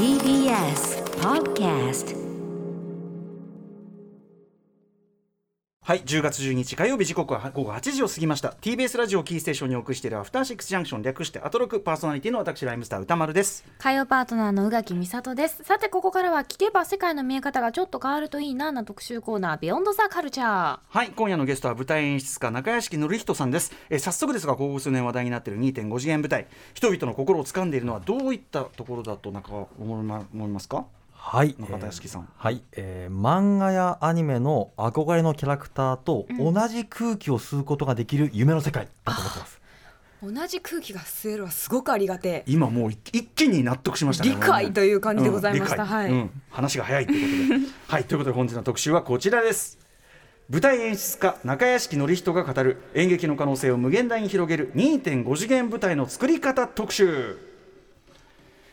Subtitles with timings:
[0.00, 2.16] TBS Podcast
[5.90, 8.54] はい10月12日火曜日時刻は午後8時を過ぎました。
[8.60, 13.64] TBS ラジオキーステーションにお送りしているアフターシックスジャンクション略してアトロクパーソナリティの私ライムスター歌丸です。
[13.76, 15.64] 火曜パートナーの宇垣美里です。
[15.64, 20.78] さてここからは聞けば世界の見え方がちょっと変わるといいなな特集コーナービヨンドザカルチャー。
[20.88, 26.46] はい今夜のゲストは舞台演出家中屋敷紀人さんです、えー早速ですがここ数年話題になっている2.5次元舞台。
[26.72, 30.86] 人々の心を掴んでいるのはどういったところだとなんか思いますか？
[31.22, 32.28] はい、中田屋敷さん。
[32.34, 39.60] はい、えー漫画やアニメの憧れのキャラクターと同じ空気を吸うことができる 夢の世界だと思ってます。
[40.22, 42.44] 同じ空気が吸えるはすごくありがてえ。
[42.46, 44.30] 今もう一一気に納得しましたね。
[44.30, 46.12] 理解という感じでございました、はい、うん。
[46.14, 46.42] 理解うん。
[46.50, 47.66] 話が早いということで。
[47.86, 48.04] はい。
[48.04, 49.78] ということで本日の特集はこちらです。
[50.48, 57.49] 舞台演出家中屋敷紀人が語る演劇の可能性を無限大に広げる2.5次元舞台の作り方特集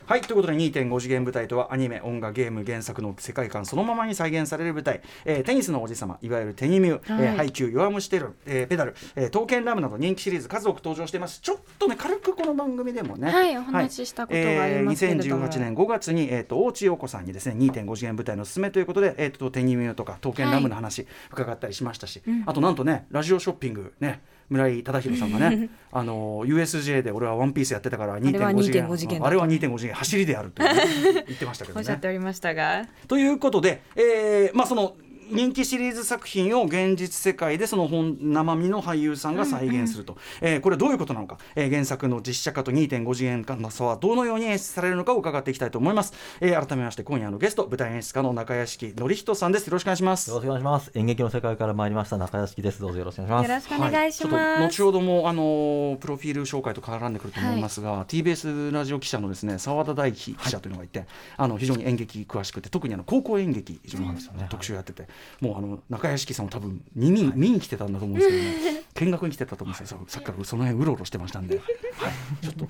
[0.08, 11.42] はいということで2.5次元舞台とはアニメ音楽ゲーム原作の世界観そのままに再現される舞台、えーテニスの王子様いわゆるテニミュー、えーハイキュー弱虫テル、えーペダル、えー刀剣ラムなど人気シリーズ数多く登場しています。
[11.42, 15.44] ちょっとね軽くこの番組でもねはいお話ししたことがありますけれども。
[15.44, 30.70] えー2018年5月に、えー、と大地陽子さんにですね2.5次元舞台のおすすめということで、えー、とテニミューとか刀剣ラムの話伺ったりしましたし、あとなんとねラジオショッピングね村井忠宏さんがね あの USJ で俺はワンピースやってたかられは2.5次元2.5次元だあれは2.5次元走りであるとね
[31.26, 32.86] 言ってましたけどおっしゃっねておりましたが。
[33.06, 34.94] ということで、えーまあその
[35.30, 49.66] 人気シリーズ作品を現実世界でその本生身の俳優さんが再現すると、えーこれどういうことなのか、えー原作の実写化と2.5次元間の差はどのように演出されるのかを伺っていきたいと思います、えー改めまして今夜のゲスト舞台演出家の中屋敷紀人さんです。
[49.66, 50.30] よろしくお願いします。
[50.30, 50.90] よろしくお願いします。
[50.94, 52.80] 演劇の世界から参りました中屋敷です。
[52.80, 53.70] どうぞよろしくお願いします。
[53.70, 64.16] よろしくお願いします、はい、ちょっと後ほどもあのープロフィール紹介と絡んでくると思いますが、TBS ラジオ記者のですね澤田大樹記者というのがいて、あの非常に演劇詳しくて特にあの高校演劇非常に
[64.48, 65.08] 特集やってて、
[65.40, 68.84] もうあの中屋敷さんも多分見に見に来てたんだと思うんですけどね。
[68.94, 72.68] 見学に来てたと思うんですよ、さっきからその辺うろうろしてましたんで、はい、ちょっと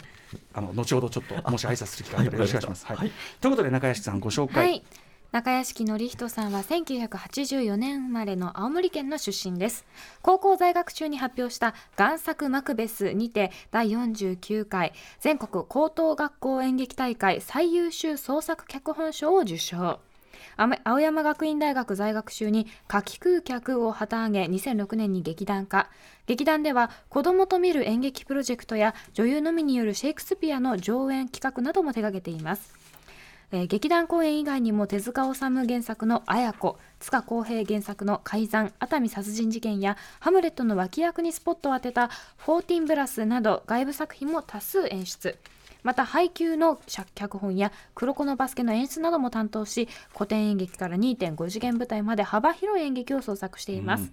[0.53, 2.87] あの後ほどちょっともし挨拶する機会あったらよろしくお願いします。
[2.87, 3.13] はい。
[3.41, 4.83] ということで中屋敷さんご紹介、はい。
[5.31, 9.85] 中屋敷紀人さんは1984年生まれの青森県の出身です。
[10.23, 20.01] 高校在学中に発表した贋作マクベスにて第49回全国高等学校演劇大会最優秀創作脚本賞を受賞
[20.85, 25.91] 青山学院大学在学中に夏季空客を旗揚げ2006年に劇団化。
[26.27, 32.75] 劇団では子どもと見る演劇プロジェクトや女優のみによるシェイクスピアの上演企画なども手掛けています。
[33.51, 45.39] 劇団公演以外にも手塚治虫原作の「綾子」塚公平原作の「改ざん」熱海殺人事件やハムレットの脇役にスポットを当てた「フォーティンブラス」など外部作品も多数演出。
[45.83, 46.81] また配給の
[47.15, 54.13] 脚本や黒子のバスケの演出なども担当し古典演劇から2.5次元舞台まで幅広い演劇を創作しています、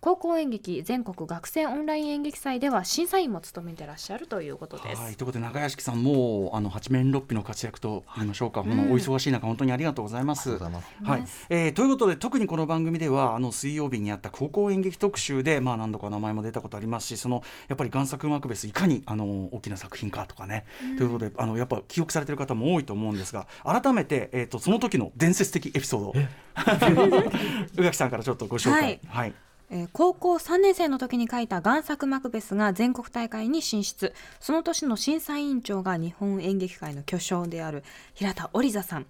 [0.00, 10.52] 高校演劇全国学生オンライン演劇祭では審査員も務めてらっしゃるということです、はい、ということで中屋敷さんもうあの八面六臂の活躍と言いましょうか、このお忙しい中本当にありがとうございます。
[10.52, 20.64] ありがとうございはい、えーということで特にこの番組ではあの水曜日にあった高校演劇特集でまあ何度か名前も出たことありますしそのやっぱり贋作マクベスいかにあの大きな作品かとかね、
[20.96, 26.08] ということであのやっぱ記憶されてる方も多いと思うんですが改めてえっ、とその時の伝説的エピソード。
[26.08, 26.14] を
[27.76, 28.82] 宇垣さんからちょっとご紹介。
[28.82, 29.00] はい。
[29.06, 29.34] はい
[29.70, 34.12] えー高校3年生の時に書いた贋作マクベスが全国大会に進出。
[34.40, 39.06] その年の審査委員長が日本演劇界の巨匠である平田織座さん、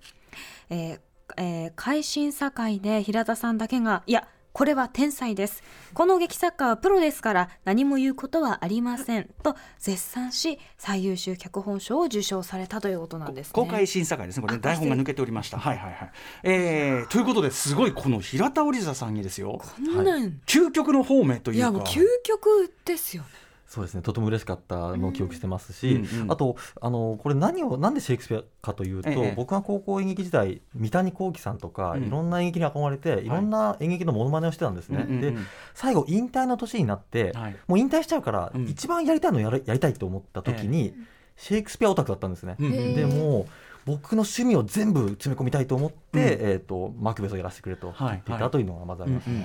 [0.68, 1.00] えー
[1.36, 5.62] えー会審査会で平田さんだけがいやこれは天才です。
[5.94, 9.28] この劇作家はプロですから何も言うことはありません。
[9.42, 13.52] と絶賛し最優秀脚本賞を受賞されたということなんですね。
[13.52, 15.58] 公開審査会ですね、これ、ね、台本が抜けておりました。
[15.58, 16.10] はいはいはい。
[16.42, 21.58] えー、ということですごい、この平田織座さんにですよ、こんなん、究極の方面というか。
[21.58, 23.28] いやもう究極ですよね
[23.70, 24.02] そうですね。
[24.02, 29.34] とても嬉しかったのを記憶してますし、うんうんあとあのこれ何をなんでシェイクスピアかというと、ええ。
[29.36, 32.04] 僕が高校演劇時代三谷幸喜さんとか、うん。
[32.04, 33.28] いろんな演劇に憧れてい。
[33.28, 35.04] ろんな演劇のモノマネをしてたんですね。
[35.08, 35.34] うんうんうん。
[35.36, 35.40] で
[35.74, 37.56] 最後引退の年になって、はい。
[37.68, 38.66] もう引退しちゃうから、うん。
[38.66, 40.92] 一番やりたいのをやるやりたいと思った時に、
[41.36, 42.56] シェイクスピアオタクだったんですね。
[42.58, 43.46] でも
[43.86, 49.30] 僕の趣味を全部詰め込みたいと思って、えー、とマクベスをやらせてくれと言っていはいたというのがまずあります。
[49.30, 49.44] うんうん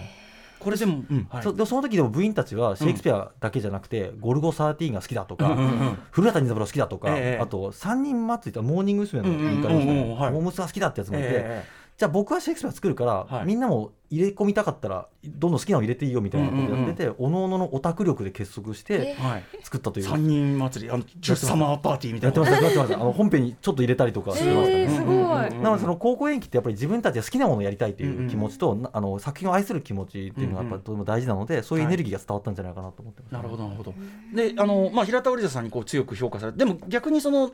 [0.66, 1.28] これでも、うん。
[1.30, 1.44] はい。
[1.44, 7.40] そでその時でも部員たちはシェイクスピアだけじゃなくて、ゴルゴ13が好きだとか、うんうんうん古畑任三郎好きだとか、ええ。
[7.40, 9.22] あと三人祭りとモーニング娘。
[9.22, 10.16] の言い方ですうんうんうんうん。
[10.18, 11.64] はいねモームスが好きだってやつもいて、え
[11.98, 13.46] じゃあ僕はシェイクスピア作るから、はい。
[13.46, 19.16] みんなも入れ込みたかったらどんどん好きなの入れていいよみたいなことやってて、おのおののオタク力で結束して
[19.64, 21.04] 作ったという、三人祭りあの
[21.36, 22.36] サマーパーティーみたいな。
[22.36, 22.96] やってましたやってました。
[22.96, 25.16] あの本編にちょっと入れたりとかしてましたね、すごい。
[25.16, 33.94] なのでその高校演劇ってやっぱり自分たちが好きなものをやりたいという気持ちと、あの作品を愛する気持ちっていうのがやっぱりとても大事なので、そういうエネルギーが伝わったんじゃないかなと思ってます、なるほどなるほど
[34.34, 37.52] であの、まあ、平田織田さんにこう強く評価されてでも逆にその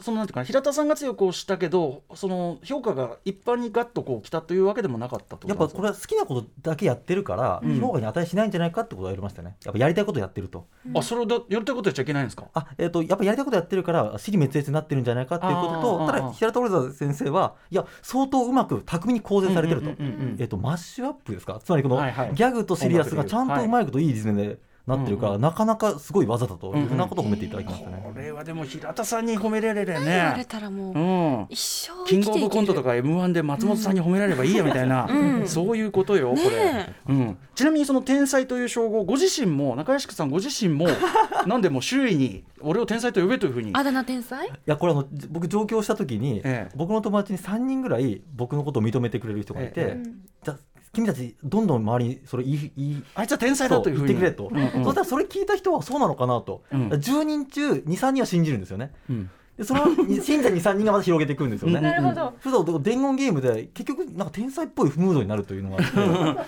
[0.00, 9.56] そのなんていうか平田さんが強く推したけどその評価が一般にガッとこう来たというわけでもなかったやっぱこれは好きなことだけやってるから、うん、評価に値しないんじゃないかってことは言われましたね。
[9.64, 12.46] やっぱやりたいことやってると、うん、あそれをだやりたいことやっちゃいけないんですか？
[12.54, 21.60] あ、えーと、やっぱやりたいことやってるから死に滅裂になってるんじゃないかっていうこととただ平田織田先生はいや相当うまく巧みに構成されてると,、えーと、マッシュアップですか？
[21.64, 24.58] つまりこの、はいはい、ギャグとシリアスがちゃんとうまいこといいリズムで
[24.88, 40.86] なってるから、うんなかなかすごい技だというふうなことを褒めていただきましたね、これはでも平田さんに褒められるね言われたらもう、うん、一生キングオブコントとか m 1で松本さんに褒められればいいやみたいな、うん、そういうことよ、これ、うん、ちなみにその天才という称号ご自身も中屋敷さんご自身も
[41.46, 43.70] なんでも周囲に俺を天才と呼べというふうに。
[43.74, 44.46] あだ名天才？
[44.46, 50.10] いやこれあの僕上京した時に、ええ、僕の友達に3人ぐらい僕のことを認めてくれる人がいて、ええ、
[50.44, 50.56] じゃ
[50.92, 59.86] 君たちどんどん周りにそれ言い言いあいつは天才だと言ってくれと、うんうん、そしたらそれ聞いた人はそうなのかなと、うん、10人中23人は信じるんですよね、うんでその
[60.22, 61.80] 信者23人がまた広げていくんですよね。
[61.80, 62.32] なるほど。
[62.44, 65.82] そ伝言ゲームで結局なんか天才っぽいムードになるというのが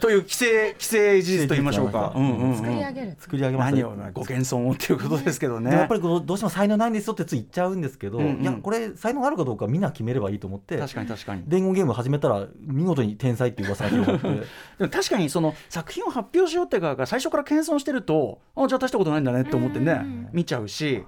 [0.00, 2.12] という規制規制事実と言いましょうか。
[2.56, 3.16] 作り上げる。
[3.20, 3.72] 作り上げます。
[3.72, 5.70] 何をご謙遜をっていうことですけどね。
[5.70, 10.76] やっぱりこうどうしても才能ないんですよってつい言っちゃうんですけど、うんうん、いやこれ才能あるかどうかみんな決めればいいと思って。
[10.76, 11.44] 確かに確かに。
[11.46, 14.28] 伝言ゲーム始めたら見事に天才っていう噂が広がって。
[14.78, 21.04] でも確かにその作品を発表しようって側が最初から謙遜してると、あじゃあ大したことないんだねって思ってね、見ちゃうし。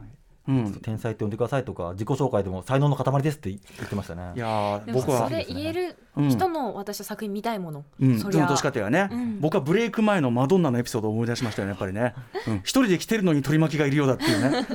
[0.48, 4.32] うん、天才って呼んでくださいとか自己紹介でも才能の塊ですって言ってましたね。
[4.34, 5.96] いや僕はそれ言える
[6.28, 12.14] 人の私は作品見たいもの、うん、その年かてはね、うん、僕はブレイク前のマドンナのエピソードを思い出しましたよねやっぱりね、
[12.48, 14.66] うん、一人で来てるのに取り巻きがいるようだっていうね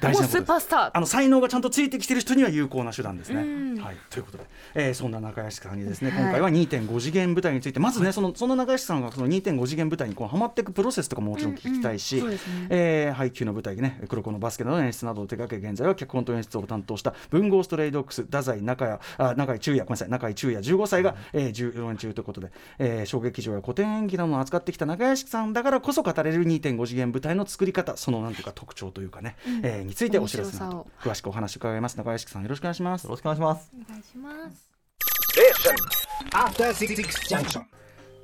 [0.00, 0.90] 大事なスーパースター。
[0.94, 3.80] あの才能がちゃんとついてきてる人には有効な手段ですね。
[3.80, 12.38] はい、ということで、えー、そんな中屋敷さんにですね、今回は2.5次元舞台についてまずねそのそんな中屋敷さんがその2.5次元舞台にこうはまっていくプロセスとかももちろん聞きたいし、うんうんね。
[12.70, 31.96] えー、配給の舞台でね黒子のバスケの演出などを手掛け現在は脚本と演出を担当した文豪ストレイドックス太宰中谷あ中井中也ごめんなさい中井中也15歳が、えー、14年中ということで、えー、小劇場や古典演技などを扱ってきた中屋敷さんだからこそ語れる2.5次元舞台の作り方そのなんていうか特徴というかね、うん、えー、についてお知らせなど詳しくお話伺います。
[31.96, 33.04] 中屋敷さんよろしくお願いします。
[33.04, 33.70] よろしくお願いします。
[33.74, 34.68] お願いします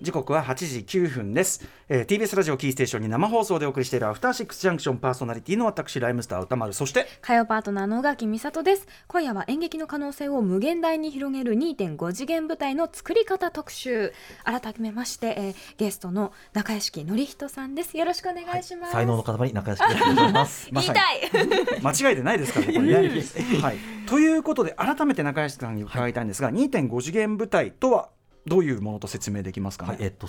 [0.04, 6.74] 時刻は8時9分です、えー、TBS ラジオキーステーションに生放送でお送りしているアフターシックスジャンクションパーソナリティの私ライムスター歌丸。
[6.74, 8.86] そして火曜パートナーの宇垣美里です。
[9.08, 14.12] 今夜は演劇の可能性を無限大に広げる2.5次元舞台の作り方特集。
[14.44, 17.96] 改めまして、えー、ゲストの中屋敷典人さんです。
[17.96, 20.68] よろしくお願いします、はい、才能の塊中屋敷でございます。
[20.72, 21.00] 言いたい。
[21.82, 23.22] 間違いでないですかこれね
[23.62, 23.78] はい。
[24.06, 28.10] ということで改めて中屋敷さんに伺いたいんですが、はい、2.5次元舞台とは
[28.46, 30.28] どういうものと説明できますか、ね、はい、えっと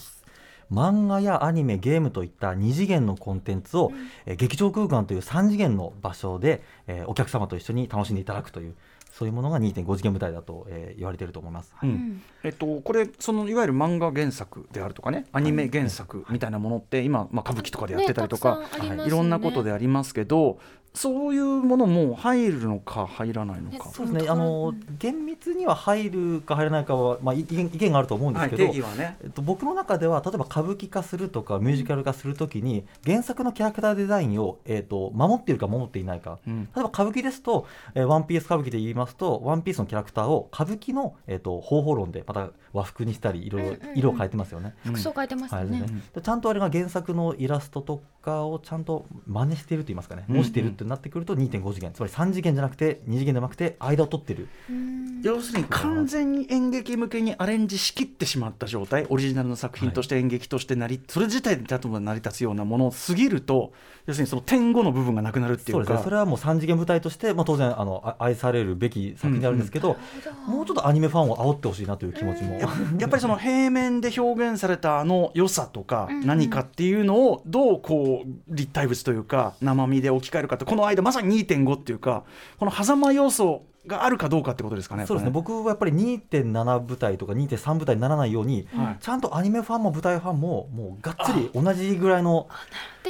[0.72, 8.76] 漫画やアニメゲームといった2次元のコンテンツを、うん、え劇場空間という3次元の場所で、えー、お客様と一緒に楽しんでいただくという
[9.12, 11.74] そういうものが2.5次元舞台だと、えー、言われていると思います。
[11.76, 20.60] はい、うん、えっとこれそのいわゆる漫画原作であるとかねアニメ原作みたいなものって今まあ歌舞伎とかでやってたりとか、ねね、いろんなことでありますけど
[20.96, 23.90] そういうものも入るのか入らないのか。
[23.90, 24.30] そうですね。
[24.30, 36.40] あの厳密には入るか入らないかはまあ意見意見があると思うんですけど、はいね、えっと僕の中では例えば歌舞伎化するとかミュージカル化するときに原作のキャラクターデザインをえっと守っているか守っていないか。
[36.48, 44.76] うん、例えば歌舞伎ですと、えー、ワンピース歌舞伎で言いますと、ワンピースのキャラクターを歌舞伎のえっと方法論でまた和服にしたり色々、色を変えてますよね。
[44.86, 45.88] 服装変えてますね、は
[46.20, 51.92] い、ちゃんとあれが原作のイラストとかをちゃんと真似していると言いますかね、模しているってなってくると2.5 5次元。
[51.94, 54.48] つまり3次元じゃなくて2次元ではなくて間を取ってる。
[55.24, 63.74] 要するに完全に演劇向けにアレンジしきってしまった状態オリジナルの作品として演劇として成り、はい、それ自体で成り立つようなものを過ぎると
[64.06, 65.86] 要するにその点5の部分がなくなるっていうか。
[65.86, 69.96] そ、ね、それはもう3次元舞台として、まあ、当然あの愛されるべき作品であるんですけど、う
[70.52, 72.60] んうん、もうちょっとアニメファンを煽ってほしいなという気持ちも。
[73.00, 82.24] やっぱりその平面で表現されたあの良さとか何かっていうのをどうこう立体物というか生身で置き換えるかってこの間まさに2.5っていうか
[82.60, 85.06] この狭間要素があるかどうかってことですかね。
[85.06, 85.32] そうですね。
[85.32, 92.50] 僕はやっぱり2.7舞台とか2.3舞台にならないように、はい、ちゃんとアニメファンも舞台ファンももうがっつり同じぐらいの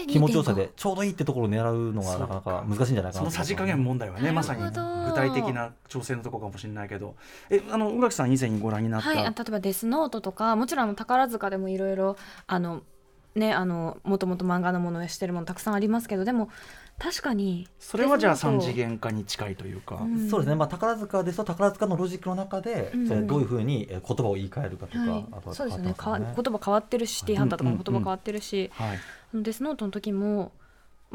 [0.08, 4.72] 気持ちよさでちょうどいいってところを狙うのがなかなか難しいんじゃないかなそのさじ加減問題はねまさに具
[5.14, 7.16] 体的な調整のところかもしれないけど。
[7.50, 12.18] えあの宇垣さん以前にご覧になった、はい、例えば「デスノート」とかもちろんあの宝塚でもいろいろ
[12.48, 12.82] あの
[13.36, 16.50] ねあのもともと漫画のものをしてるものたくさんありますけどでも
[16.98, 17.68] 確かに。
[17.80, 25.94] それはじゃあ三次元化に近いというか、うん、そうですね、まあ、宝塚ですと宝塚のロジックの中で、うん、どういうふうに言葉を言い換えるかとか、はい、あとは、そうですね。
[25.96, 29.00] 言葉変わってるしシティハンターとかも言葉変わってるし、はい、
[29.34, 30.54] デスノートの時も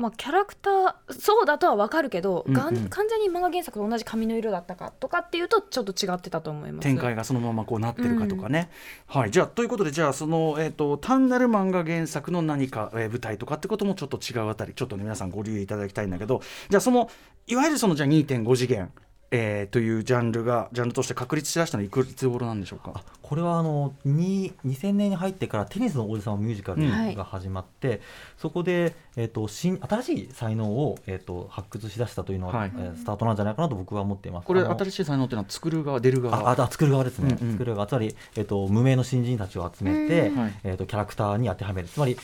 [0.00, 6.82] まあ、キャラクターそうだとは分かるけど、うんうん、完全に漫画原作と同じ髪の色だったかとかっていうとちょっと違ってたと思います。
[6.82, 8.70] 展開がそのままこうなってるかとかね、
[9.14, 17.10] うん、はいじゃあということでじゃあその、えーと、単なる漫画原作の何か、えー、舞台とかってこともちょっと違うあたりちょっとね皆さんご留意いただきたいんだけどじゃあその
[17.46, 18.90] いわゆるそのじゃあ2.5次元
[19.32, 23.02] えー、というジャンルがジャンルとして確立しだしたのはいつ頃なんでしょうか？
[23.22, 28.00] これはあの2000年に入ってからテニスの王子様ミュージカルが始まって、うん、
[28.38, 34.46] そこで、えーと、新新しい才能を、えーと、発掘しだしたというのは、はい、えー、スタートなんじゃないかなと僕は思っています。
[34.48, 36.50] これ新しい才能というのは作る側出る側。
[36.50, 37.86] ああ作る側ですね、うんうん、作る側。
[37.86, 40.32] つまり、えーと、無名の新人たちを集めて、
[40.64, 41.88] えー、とキャラクターに当てはめる。
[41.88, 42.16] つまり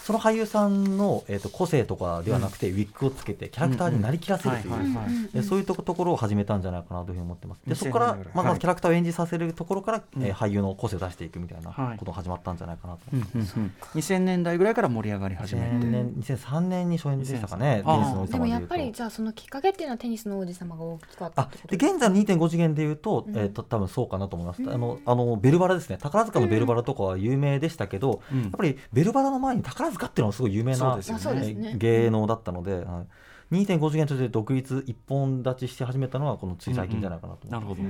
[0.00, 7.60] その俳優さんの、えーと、個性とかではなくて、ウィッグをつけてキャラクターになりきらせるというそういうところを始めたんじゃないかなというふうに思ってます。
[7.66, 13.00] でそこから、まあ、まずキャラクターを演じさせるところから、えー、俳優の個性を出していくみたいなことが始まったんじゃないかなと。
[13.12, 15.66] 思ってます、うんうんうん、2000年代ぐらいから盛り上がり始めて。
[15.74, 25.98] 2000年2003年に初演でしたかねテニスの王子様でもやっぱりじゃあそのきっかけっていうのはテニスの王子様が大きかったで現在の2.5次元でいうと,、えーと、多分そうかなと思います、あのあのベルバラですね。
[26.00, 33.04] 宝塚のベルバラとかは有名でしたけど、やっぱりベルバラの前に宝塚っていうのはすごい有名な、ね、芸能だったので、は
[33.52, 37.82] い、2.5次元として独立一本立ちして始めたのはこのつい最近じゃないかなと、うんうん、なるほど、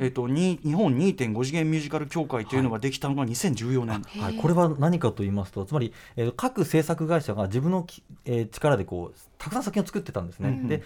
[0.00, 10.48] えーと、に日本2.5次元ミュージカル協会というのができたのが2014年、はい、はい、これは何かと言いますとつまり、えー、各制作会社が自分のき、えー、力でこうたくさん作品を作ってたんですね。
[10.48, 10.82] うん、で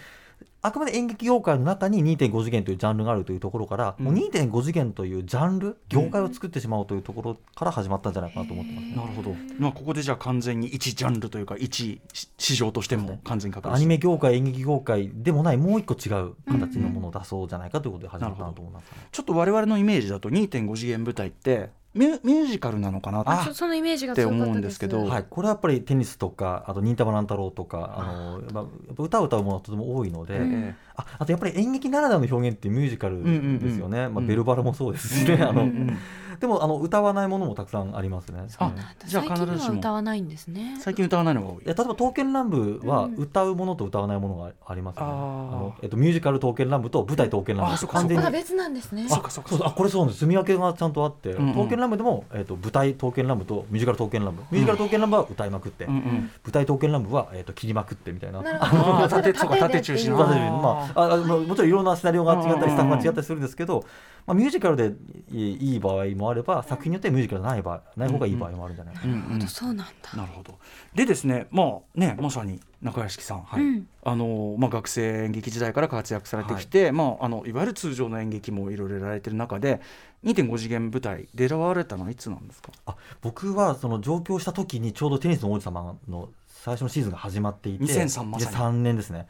[0.63, 11.99] あくまで演劇業界の中に2.5次元というジャンルがあるというところから、うん、もう2.5次元というジャンル業界を作ってしまおうというところから始まったんじゃないかなと思ってます、ね、なるほど、まあ、ここでじゃあ完全に一ジャンルというか一
[12.37, 28.65] 市場としても完全に確アニメ業界演劇業界でもないもう一個違う形のものを出そうじゃないかということで始まったなと思います、ね、ちょっと我々のイメージだと2.5次元舞台ってミュミュージカルなのかなあそのイメージがって思うんですけど、はい、これはやっぱりテニスとかあと忍たま乱太郎とかあの、まあ、
[28.97, 33.23] 歌を歌うものはとても多いので、うん、ああとやっぱり演劇ならではの表現ってミュージカル
[33.59, 35.69] ですよね、うんうんうん、まあ、ベルバラもそうですしね、あの、
[36.39, 38.41] でもあの歌わないものもたくさんありますね。
[38.57, 38.73] あ、
[39.05, 39.77] じゃあ必ずしも。
[39.77, 40.75] 歌わないんですね。
[40.79, 41.55] 最近歌わないのが多い。
[41.57, 45.05] いや例えば刀剣乱舞は歌うものと歌わないものがありますね。
[45.05, 47.87] あのえっとミュージカル刀剣乱舞と舞台刀剣乱舞。
[47.87, 48.31] 完全に。
[48.31, 49.05] 別なんですね。
[49.11, 50.21] あ、そうあこれそうなんです。
[50.21, 54.45] 住み分けがちゃんとあって、刀剣乱舞でもえっと舞台刀剣乱舞とミュージカル刀剣乱舞。
[54.51, 58.41] ミュージカル刀剣乱舞は歌いまくって、舞台刀剣乱舞はえっと切りまくってみたいな。
[58.41, 59.33] 縦
[59.81, 60.13] 中心。
[60.15, 63.83] まああもちろんいろんなシナリオが違ったりスタッフが違ったりするんですけど。
[64.25, 64.93] まあ、ミュージカルで
[65.31, 68.95] いい場合もあれば作品によってはミュージカルない場合ない方がいい場合もあるんじゃない。
[68.95, 70.17] かな、なるほどそうなんだ。
[70.17, 70.57] なるほど。
[70.95, 76.91] でですねまあねまさに中屋敷さん、はい、うん、あのまあ、学生演劇時代から活躍されてきて、はい。
[76.91, 79.81] まあ、あのいわゆる通常の演劇もいろいろやられてる中で
[80.23, 82.71] 2.5次元舞台出られたのはいつなんですか？
[82.85, 88.55] あ僕はその上京した時にちょうどテニスの王子様の最初のシーズンが始まっていて2003まさに。
[88.55, 89.27] 3年ですね。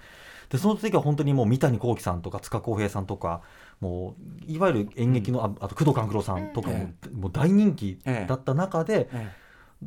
[0.50, 3.42] でその時は本当にもう三谷幸喜さんとか塚公平さんとか
[3.82, 4.16] も
[4.48, 9.10] ういわゆる演劇の、うん、あと工藤官九郎さんとかも,、もう大人気だった中で、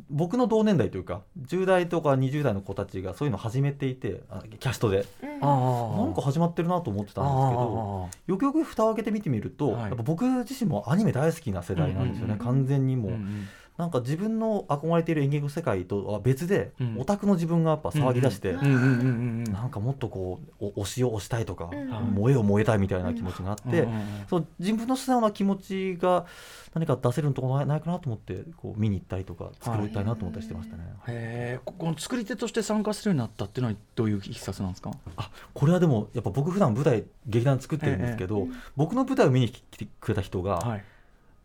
[0.09, 4.21] 僕の同年代というか10代とか20代の子たちがそういうのを始めていて
[4.59, 13.11] キャストで、うん、なんか始まってるなと思ってたんですけどよくよく蓋を開けて見てみると、はい、やっぱ僕自身もアニメ大好きな世代なんですよね、完全にもう。
[13.11, 13.47] うんうん
[13.77, 26.25] なんか自分の憧れている演劇の世界とは別で、うん、オタクの自分がやっぱ騒ぎ出して、なんかもっとこう推しを推したいとか、うん、燃えを燃えたいみたいな気持ちがあって、うん、その自分の素直な気持ちが
[26.73, 30.83] 何か出せるところないかなと思ってこう見に行ったりとか作りたいなと思ったりしてましたね。
[30.99, 34.91] はい、へこの作り手として参加するようになったっていうのはどういういきさつなんですか？
[35.17, 40.83] あこれはでもやっぱ僕普段舞台劇団作ってるんですけど、僕の舞台を見に来てくれた人が、はい、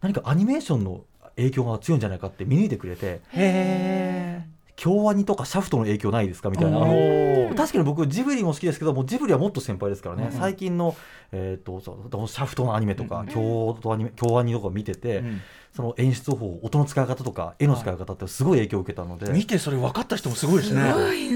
[0.01, 1.03] 何かアニメーションの
[1.37, 6.79] 影響が強いんじゃないかって見抜いてくれてへえ京アニとかシャフトの影響ないですかみたいな。
[7.55, 10.97] 確かに僕ジブリも好きですけどもジブリはもっと先輩ですからね、うん、最近の、
[11.33, 15.43] えーと、とシャフトのアニメとか、うん、京アニメ京アニとか見てて、うん、
[15.77, 19.31] その演出法音の使い方とか絵の使い方ってすごい影響を受けたので。
[19.33, 20.81] 見てそれ分かった人もすごいですね。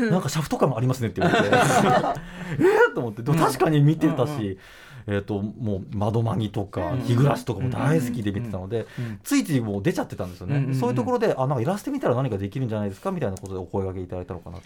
[0.09, 1.55] なんかシャフト感もありますねって言われて。
[1.55, 3.23] ええと思って。
[3.23, 4.59] 確かに見てたし、
[5.07, 8.87] えーと、もう窓マギとか日暮らしとかも大好きで見てたので、
[9.23, 14.65] ついついもう出ちゃってたんですよね、そういうところであなんかイラスト見たら何かできるんじゃないですかみたいなことでお声がけいただいたのかなと。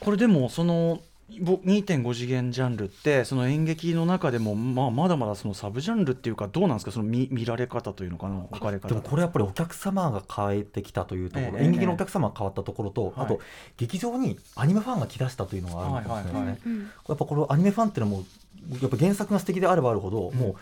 [0.00, 6.92] これでもその2.5次元ジャンルってその演劇の中でも、まあ、まだまだそのサブジャンルっていうかどうなんですか？
[6.92, 8.44] その見見られ方というのかな？
[8.44, 8.88] 置かれ方。
[8.88, 13.40] でもこれやっぱりお客様が変えてきたというところ、え演劇のお客様が変わったところと、あと
[13.76, 16.74] 劇場にアニメファンが来だしたというのがあるのかもしれないですね。
[17.08, 18.24] やっぱこのアニメファンっていうのも
[18.80, 20.54] やっぱ原作が素敵であればあるほど、もう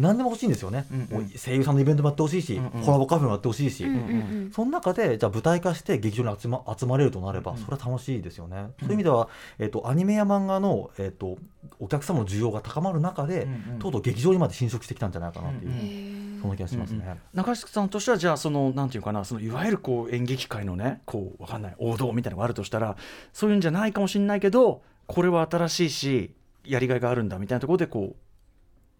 [0.00, 9.28] 何でも欲しいんですよね、うんうん、声優さんのイベントもやってほしいし、うんうん、コラボカフェもやってほしいし、うんうん、その中でじゃあ舞台化して劇場に集ま集まれるとなれば、それは楽しいですよね、うん、そういう意味では、
[9.58, 11.38] えーと、アニメや漫画の、えーと、
[11.78, 15.70] お客様の需要が高まる中で、うんうん、とうとう劇場にまで侵食してきたんじゃないかなっていう。
[15.70, 22.96] うんそんな気がしますね、うんうん、中敷さんとしてはじゃあそのなんていうかなそのいわゆるこう演劇界のねこうわかんない王道みたいなのがあるとしたら
[23.34, 28.16] そういうんじゃないかもしれないけどこれは新しいしやりがいがあるんだみたいなところでこう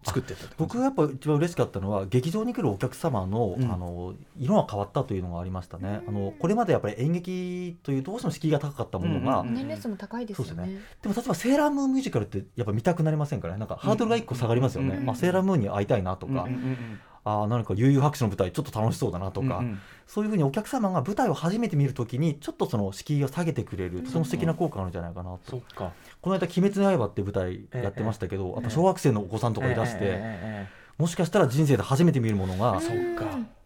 [0.03, 16.47] 作ってた僕がやっぱ一番嬉しかったのは劇場に来るお客様のうん、あの色が変わったというのがありましたね、あのこれまでやっぱり演劇というどうしても敷居が高かったものが、年齢層も高いですよね、ね、でも例えばセーラームーンミュージカルってやっぱ見たくなりませんからねなんかハードルが一個下がりますよね、まあ、セーラームーンに会いたいなとか、
[17.23, 25.61] あ何か悠々白書の舞台ちょっと楽しそうだなとか、うんうん、そういうふうにお客様が舞台を初めて見るときにちょっとその敷居を下げてくれる、その素敵な効果があるんじゃないかなと、
[26.21, 32.81] この間「鬼滅の刃」って舞台やってましたけど、ええ、やっぱ小学生のお子さんとかいらして、え、もしかしたら人生で初めて見るものが、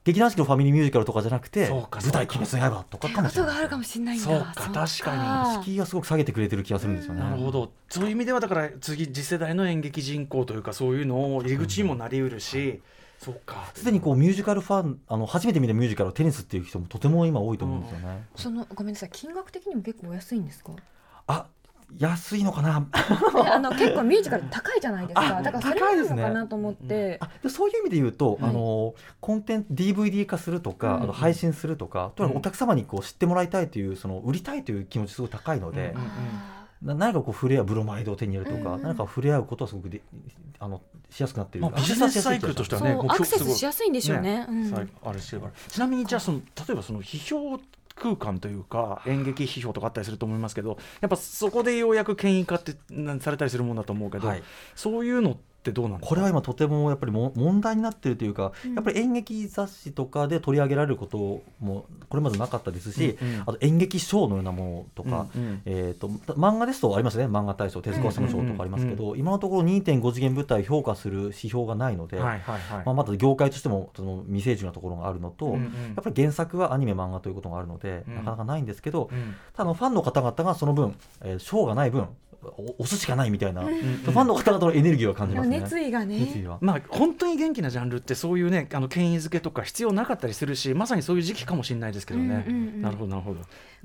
[0.03, 1.81] 劇団四季のファミリーミュージカルとかじゃなくて舞
[2.11, 3.57] 台「鬼滅の刃」とかかもしれない。
[3.57, 5.63] あるかもしれないそうか確かに。
[5.63, 7.21] 敷居がすごく下げてくれてる気がするんですよね。
[7.21, 7.71] なるほど。
[7.89, 12.73] そういう意味ではだから次次世代の演劇人口というかそういうのを入り口にもなりうるし、うん。
[12.73, 12.81] そうか
[13.73, 19.09] すでにこうミュージカルファンあの初めて見たミュージカルをテニスっていう人もとても今多いと思うんですよね、そのごめんなさい。
[19.11, 20.73] 金額的にも結構安いんですか？
[21.27, 21.47] あ
[21.97, 22.87] 安いのかな？
[23.53, 25.41] あの結構ミュージカル高いじゃないですか。
[25.41, 35.93] だからそれなのかなと思って、あでそういう意味で言うと、はい、あのコンテンツ DVD 化するとか、うん、あの配信するとかとにかくお客様にこう知ってもらいたいというその売りたいという気持ちすごい高いので。
[35.95, 36.07] うんうん
[36.93, 40.01] 何かこう触れ合うブロマイドを手に入れるとか、うん、何か触れ合うことはすごくで
[40.59, 44.45] あのしやすくなっている、まあ、ビジネスサイクルとしてはねアクセスしやすいんでしょうね。
[44.45, 45.53] ねうん、あれしてるから。
[45.67, 47.59] ちなみにじゃあその例えばその批評
[47.95, 52.73] 空間というか演劇批評とかあったりすると思いますけどやっぱそこでようやく権威化って
[53.21, 54.43] されたりするものだと思うけど、はい、
[54.75, 79.09] そういうのってってどうなんこれは今とてもやっぱりも問題になっているというか、うん、やっぱり演劇雑誌とかで取り上げられることもこれまでなかったですし、うんうん、あと演劇賞のようなものとか、うんうん、えーと、漫画ですとありますね漫画大賞手塚治虫賞とかありますけど、うんうん、今のところ2.5次元舞台を評価する指標がないので、はいはいはい、まあ、まだ業界としてもその未成熟なところがあるのと、うんうん、やっぱり原作はアニメ漫画ということがあるので、なかなかないんですけど、
[79.55, 82.07] ただファンの方々がその分、えー、賞がない分
[82.77, 85.59] 押すしかないみたいな、うん、ファンの方々のエネルギーを感じますね。
[85.59, 86.27] 熱意がね。
[86.61, 92.45] まあ本当に元気なジャンルってそういうねあの権威づけとか必要なかったりするし、まさにそういう時期かもしれないですけどね。
[92.47, 93.39] うんうんうん、なるほどなるほど。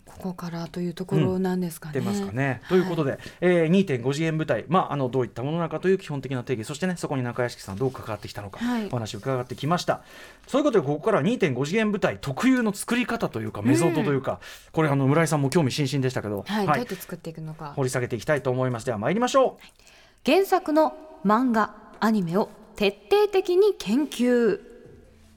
[0.06, 1.94] ここからというところなんですかね。
[1.94, 2.62] 出ますかね。
[2.68, 10.02] ということで、えー、2.5次元舞台、まああのどういったものなのかという基本的な定義、そしてねそこに中屋敷さんどう関わってきたのか、はい、お話を伺ってきました。
[10.46, 14.38] そういうことでここから2.5次元舞台特有の作り方というかメソッドというか、うん、
[14.72, 18.86] これあの村井さんも興味津々でしたけど、はい、はい、どうやって作っていくのか掘り下げていきたいと思います。
[18.86, 20.30] では参りましょう。
[20.30, 24.60] 原作の漫画アニメを徹底的に研究。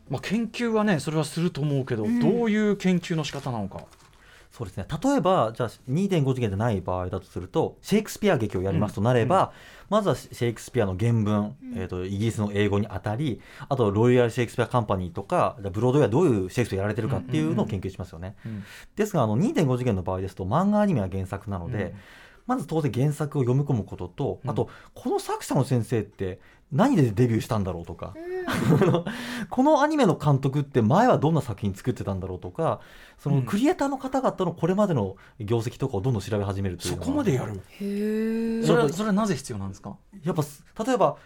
[0.09, 3.83] まあ研究はねそれはすると思うけど、うん、どういう研究の仕方なのか。
[4.53, 9.51] そうですね例えばじゃあ2.5次元でない場合だとするとシェイクスピア劇をやりますとなれば、うんうん、
[9.89, 18.35] まずはシェイクスピアの原文、えーと、イギリスの英語にあたりあとロイヤル・シェイクスピア・カンパニーとかブロードウェアどういうシェイクスピアやられてるかっていうのを研究しますよね。
[18.95, 21.95] ですがあの2.5次元の場合ですと漫画アニメは原作なので、
[22.47, 26.39] まず当然原作を読み込むことと、あとこの作者の先生って
[26.71, 28.13] 何でデビューしたんだろうとか、
[29.49, 32.79] このアニメの監督って前はどんな作品作ってたんだろうとか
[33.19, 39.95] そのクリエイターの方々のこれまでの業績とかをどんどん調べ始めるというそこまでやるへそれはそれはなぜ必要なんですか？
[40.23, 40.43] やっぱ
[40.85, 41.17] 例えば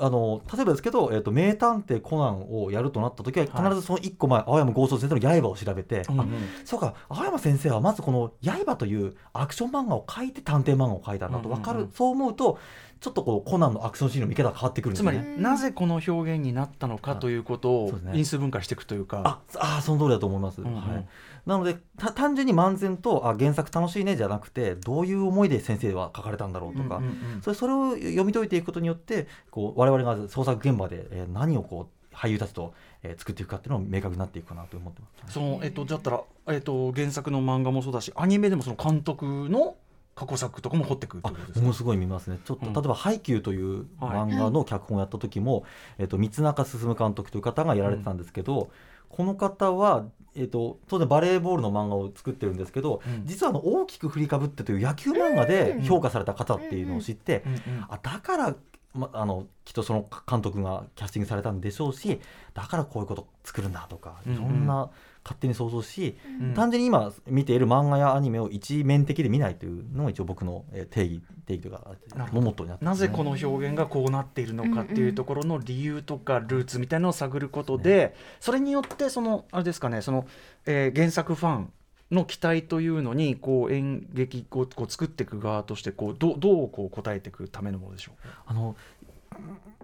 [0.00, 6.26] あの例えばですけど、えーと、名探偵コナンをやるとなった時は必ずその1個前、はい、青山剛昌先生の刃を調べて、うんうん、あ
[6.64, 11.88] そうか青山先生はまずこの刃というアクション漫画を書いて探偵漫画を書いたんだと分かる、うんうん。
[11.88, 12.58] うん、そう思うと
[13.00, 21.06] ちょっとこうコナンのアクションシーンの見方が変わってくるつまりなぜこの表現になったのかということを因数分解していくというか、ああその通りだと思います、うんうん、はい、
[21.48, 21.78] なので
[22.14, 35.32] 単純に漫然とあ原作楽しいねじゃなくてどういう思いで先生は書かれたんだろうとか、うんうんうん、それそれを読み解いていくことによってこう我々が創作現場で、えー、何をこう俳優たちと、えー、作っていくかっていうのを明確になっていくかなと思ってます。
[35.32, 39.76] そのえっとだったらえっと原作の漫画もそうだしアニメでもその監督の
[40.18, 41.22] 過去作とかも掘ってくも
[41.54, 42.40] のすごい見ますね。
[42.44, 45.64] ちょっと、うん、例えば「ハイキュー」という漫画の脚本をやった時も、はい、
[45.98, 48.68] えっと、三中進監督という方がやられてたんですけど、うん、
[49.08, 57.42] この方はえーと、当然バレーボールの漫画を作ってるんですけど、うん、実はあの大きく振りかぶってという野球漫画で評価された方っていうのを知って、
[57.88, 58.54] あだから
[58.94, 62.20] ま、あのきっとその監督がキャスティングされたんでしょうし
[62.54, 64.90] だからこういうこと作るんだとかいろんな
[65.28, 71.96] 勝手に想像し、うん、単純に今見ている漫画やアニメを一面的で見ないというのが一応僕の定義定義というか
[72.32, 80.26] のモッになってなぜこの表現がこうなっているのかっていうところの理由とかルーツみたいなのを探ることで、それによってそのあれですかねその、
[80.66, 81.72] えー、原作ファン
[82.10, 88.28] の期待というのにこう演劇をこう作っていく側としてこうどどうこう答えていくためのものでしょう？
[88.46, 88.76] あの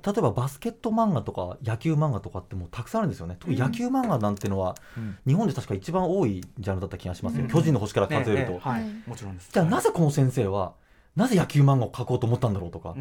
[0.04, 3.36] 例えばバスケット漫画とか野球漫画とかってもうたくさんあるんですよね。
[3.40, 8.52] 特に野球漫画なんていうのは、うん、日本で確か一番多いジャンルだった気がしますよ、うん、巨人の星から数えると、
[9.06, 9.50] もちろんです。
[9.50, 10.74] じゃあなぜこの先生は
[11.16, 12.94] なぜ野球漫画を描こうと思ったんだろうとか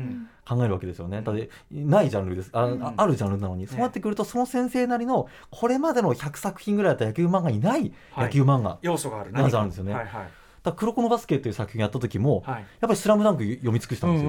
[0.48, 1.22] 考えるわけですよね。
[1.22, 2.50] だってないジャンルです。
[2.54, 9.94] あ,、あるジャンルなのに、そうなってくるとその先生なりのこれまでの100作品ぐらいだった野球漫画にない野球漫画、はい、要素がある何かあるんですよね。
[9.94, 10.32] はいはい
[10.64, 14.26] だ黒子のバスケっていう作品やった時も、はい、やっぱり「スラムダンク読み尽くしたんです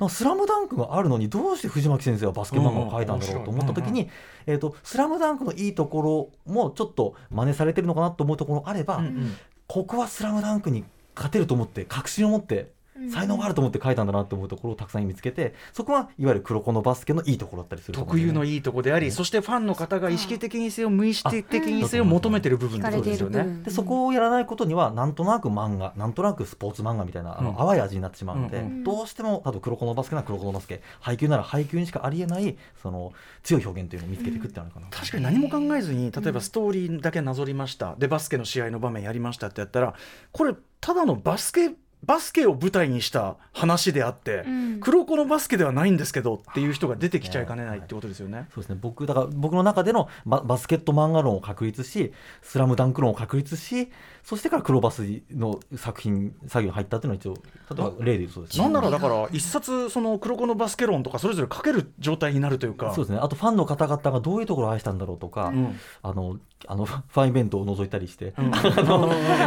[0.00, 0.08] よ。
[0.08, 4.08] スラムダンクがあるのにどうして藤巻先生はバスケ漫画を描いたんだろうと思った時に
[4.46, 12.72] 「えーと、スラムダンクのいいところもちょっと真似されてるのかなと思うところあれば、うんうん、ここは「スラムダンクに勝てると思って確信を持って
[13.08, 23.62] 才能があると思って書いたんだなと思うところをたくさん見つけてそこはいわゆる黒子のバスケのいいところだったりする、ね、特有のいいところであり、うん、そしてファンの方が意識的にせよ無意識的にせよ求めてる部分ですよね。
[23.64, 37.34] でそこをやらないことにはなんとなく漫画なんとなくスポーツ漫画みたいなあの、淡い味になってしまうので、うん、どうしても多分黒子のバスケなら黒子のバスケ配球なら配球にしかありえないその強い表現というのを見つけていくってあるかな、確かに何も考えずに例えばストーリーだけな。
[37.40, 39.94] ぞりましたでバスケの試合の場面やりましたってやったら
[40.32, 41.70] これただのバスケ
[42.04, 48.48] バスケを舞台にした話であって、うん、黒子のバスケではないんですけどっていう人が出てきちゃいかねないってことですよね。
[48.54, 48.78] そうですね。
[48.80, 53.90] 僕だから僕の中でのババスケット漫画論を確立し「スラムダンク論を確立し
[54.22, 57.34] そしてから黒バスの作品作業に入ったっていうのは一応
[57.74, 62.92] 例えば例で言うそうです、ね、なんならだから一冊その黒子のバスケ論とかそれぞれ書ける状態になるというか。
[62.94, 63.18] そうですね。
[63.20, 68.50] あとファンの方々がどういうところを愛したんだろうとか、うん、あのあのファンイベントを覗いたりして、うん、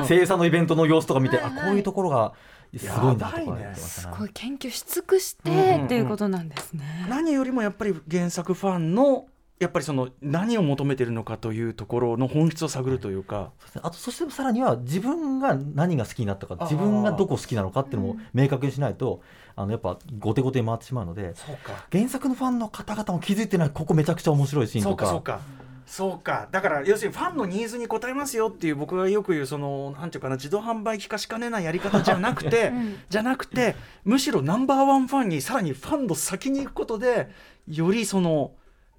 [0.07, 2.33] 声優さんのイベントの様子とか見て、あこういうところが
[2.77, 9.27] すごいんだとか、ね、すごい研究し尽くしてっていうことなんですね、うんうん、何よりもやっぱり原作ファンの
[9.59, 19.21] やっぱりその何を求めているのかというところの本質を探るというか、あとそしてさらには自分が何が好きになったか自分がどこ好きなのかっていうのも明確にしないと、
[19.55, 21.33] あのやっぱ後手後手に回ってしまうので
[21.91, 25.05] 原作のファンの方々も気づいてないここめちゃくちゃ面白いシーンとか。
[25.05, 25.41] そうか
[25.85, 26.47] そうか。
[26.51, 37.29] だから要するにファンのニーズに応えますよっていう僕がよく言うそのなんていうかな自動販売機化しかねないやり方じゃなくて、 うん、じゃなくてむしろナンバーワンファンにさらにファンの先に行くことで
[37.67, 38.53] よりその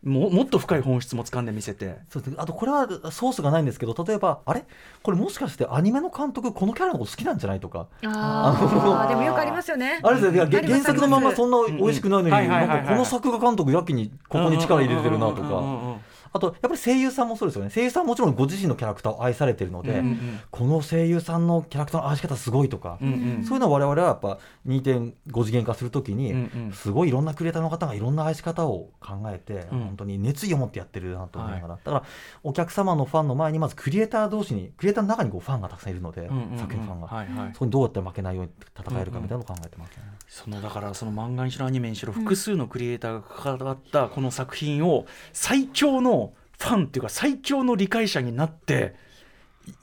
[0.05, 1.97] ももっと深い本質も掴んで見せて。
[2.11, 2.37] そうです。
[2.39, 4.65] あとこれはソースがないんですけど例えばあれ？
[5.03, 7.87] これもしかしてアニメの監督このキャラのこと好きなんじゃないとか。
[8.05, 10.01] ああでもよくありますよね。
[10.03, 10.47] あれですね。
[10.47, 16.14] 原作のままそんな美味しくないのにこの作画監督やけにここに力入れてるなとか。
[16.35, 17.71] あとやっぱり声優さんもそうですよね。
[17.71, 32.05] 声優さんはもちろんご自身のキャラクターを愛されてるので、うんうん、この声優さんのキャラクターの愛し方すごいとか、うんうん、そういうのを我々はやっぱ2.5次元化するときに、うんうん、すごいいろんなクリエイターの方がいろんな愛し方を考えて、うん、本当に熱意を持ってやってるなと思いながら、はい、だから
[32.43, 39.95] お客様のファンの前にまずクリエイター同士にクリエイターの中にこうファンがたくさんいるので、うんうんうん、作品ファンが、はいはい、そこにどうやって負けないように戦えるかみたいなのを考えてます、ね。
[39.99, 46.24] うんうん、そのだからその漫画にしろアニメにしろ複数のクリエイターが関わったこの作品を最強の
[46.59, 48.95] ファンっていうか最強の理解者になって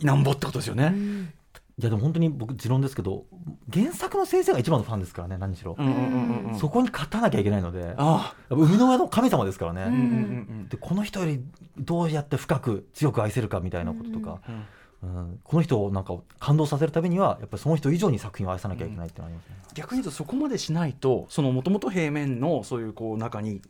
[0.01, 0.93] なんぼってことですよね。
[1.79, 3.25] いやでも本当に僕持論ですけど
[3.73, 5.75] 原作の先生が一番のファンですからね何しろ、
[6.59, 7.95] そこに勝たなきゃいけないので
[8.49, 11.41] 生みの親の神様ですからね、でこの人より
[11.79, 14.63] どうやって深く強く愛せるかみたいなこととか、うんうん
[15.03, 23.61] うん、この人をなんか感動させるためにはやっぱりその人以上に作品を愛さなきゃいけないってなりますね、うん、逆に言うとそこまでしないとそのもともと平面のそういうこう中に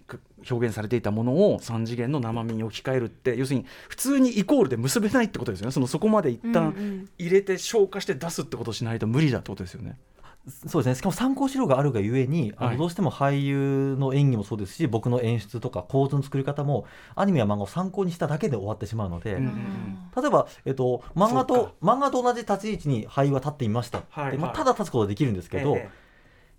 [0.50, 5.72] 表現されていたものを3次元の生身に置き換えるって要するに普通にイコールで結べないってことですよね。
[5.72, 9.98] そのそこまで一旦入れて消化して出すってことをしないと無理だってことですよね。
[10.48, 10.96] そうですね。
[10.96, 19.52] しかも参考資料があるがゆえに、あのどうしても俳優の演技もそうですし僕の演出とか構図の作り方もアニメや漫画を参考にしただけで終わってしまうので、うん
[20.16, 26.01] 例えば、えっと、漫画と漫画と同じ立ち位置に俳優は立っていました、はい、まあ、ただ立つことはできるんですけど、ええ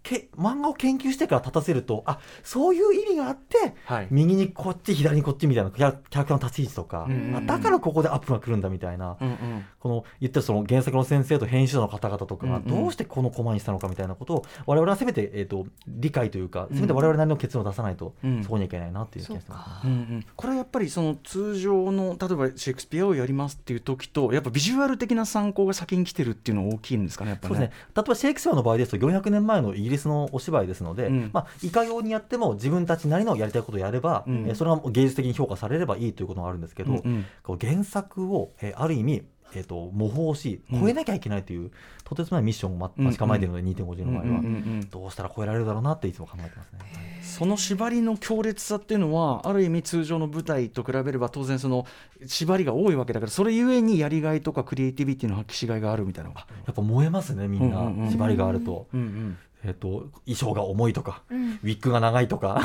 [0.02, 27.54] け漫画を研究してから立たせるとあそういう意味があって、はい、右にこっち左にこっちみたいなキャラクターの立ち位置とか、うんうんうん、だからここでアップが来るんだみたいな、うんうん、この言ったその原作の先生と編集者の方々とかがどうしてこのコマにしたのかみたいなことを我々はせめて、えーと、理解というかせめて我々なりの結論を出さないと、そこにはいけないなっていう気がします、ね、うんうん、これはやっぱりその通常の例えばシェイクスピアをやりますっていう時とやっぱビジュアル的な参考が先に来てるっていうのは大きいんですかねやっぱね。
[27.54, 27.76] そうですね。
[27.94, 39.22] 例えばシェイクスピアの場合ですと400年前のイギリスのお芝居ですので、うん、まあ、いかようにやっても自分たちなりのやりたいことをやれば、うん、えそれは芸術的に評価されればいいということがあるんですけど、うんうん、原作を、えある意味
[39.54, 41.70] えーと、模倣し超えなきゃいけないという、うん、
[42.04, 46.78] とてつもないミッションを待ち構えているので、2.5次の場合は、どうしたら超えられるだろうなっていつも考えてますね。
[47.22, 51.86] その縛りの強烈さっていうのはある意味通常の舞台と比べれば当然その
[52.26, 58.86] 縛りが多いわけだからそれゆえにやりがいとかクリエイティビティの発揮しがいがあるみたいなやっぱ燃えますねみんな、縛りがあると。
[58.92, 62.60] うんうんえーと、衣装が重いとか、うん、ウィッグが長いとか、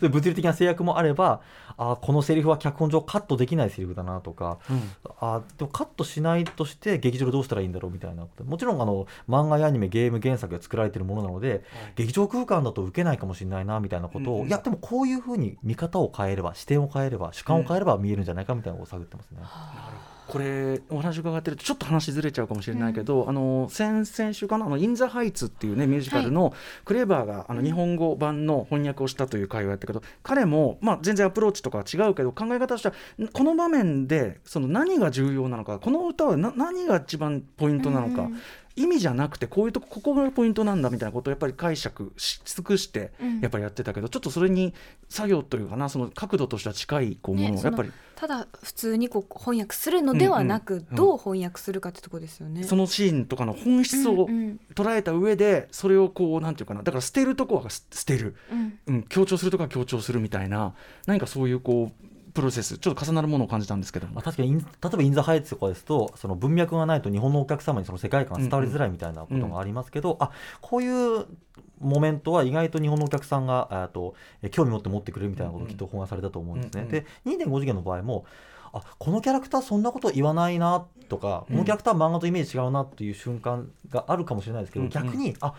[0.00, 1.40] うん、 物理的な制約もあれば
[1.76, 8.44] あこのセリフは脚本上カットできないセリフだなとか、うん、あでもカットしないとして劇場でどうしたらいいんだろうみたいなこと。
[8.44, 11.64] もちろんあの漫画やアニメゲーム原作で作られているものなので、
[11.96, 19.38] 劇場空間だと受けないかもしれないなみたいなことを、いやでもこういうふうに見方を変えれば視点を変えれば主観を変えれば見えるんじゃないかみたいなことを探ってますね。
[19.40, 26.52] なるほどこれお話伺ってるとちょっと話ずれちゃうかもしれないけど、うん、あの先々週かなあのインザハイツっていうねミュージカルの
[26.84, 32.94] クレーバーがあの日本語版の翻訳をしたという会をやったけど彼もまあ全然アプローチとかは違うけど考え方としては
[33.32, 38.38] この場面でその何が重要なのかこの歌は何が一番ポイントなのか、うん
[38.78, 44.72] 意味じゃなくてこういうとこここがポイントなんだみたいなことをやっぱり解釈し尽くしてやっぱりやってたけど、うん、ちょっとそれに
[45.08, 54.28] 作業というかなその角度としては近いこうものをやっぱり、ね、ただ普通にこう翻訳するのではなく、うんうん、どう翻訳するかってとこですよね、そのシーンとかの本質を
[54.74, 58.36] 捉えた上でそれをこうなんていうかなだから捨てるとこは捨てる、
[58.86, 60.74] うん、強調するとこは強調するみたいな
[61.06, 70.16] 何かそういうこうプロセスちょっと重なるものを感じたんですけどまあ、確かに例えば In the Heights とかですとその文脈がないと日本のお客様にその世界観が伝わりづらいみたいなことがありますけど、うん。
[70.16, 71.26] うん、あこういう
[71.80, 74.14] moment は意外と日本のお客さんがと
[74.50, 76.82] 興味持って持ってくれるみたいなことをきっと翻案されたと思うんですね。
[76.82, 77.06] うんうん、で
[77.44, 78.24] 2.5次元の場合も
[78.72, 85.54] あこのキャラクターそんなこと言わないなとか、このキャラクター漫画とイメージ違うなっていう瞬間があるかもしれないですけど、うんうん、逆にあ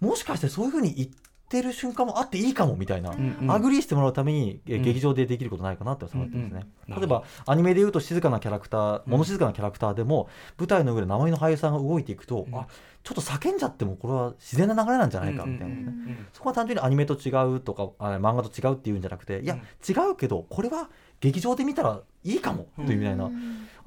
[0.00, 6.52] もしかしてそういうふうに言ってってる瞬間もあっていいかもみたいな、うんうん、 agree してもらうために、え劇場でできることないかなって思ってます。
[6.52, 12.66] ね、うんうん、例えばアニメでいうと静かなキャラクター物静かなキャラクターでも、舞台の上で名前の俳優さんが動いていくと、うん、あ
[13.02, 19.56] ちょっと叫んじゃってもこれは自然な流れなんじゃないかみたいなね、そこは単純にアニメと違うとかあ漫画と違うっていうんじゃなくていや、
[19.88, 23.30] 違うけどこれは劇場で見たらいいかもというみたいな、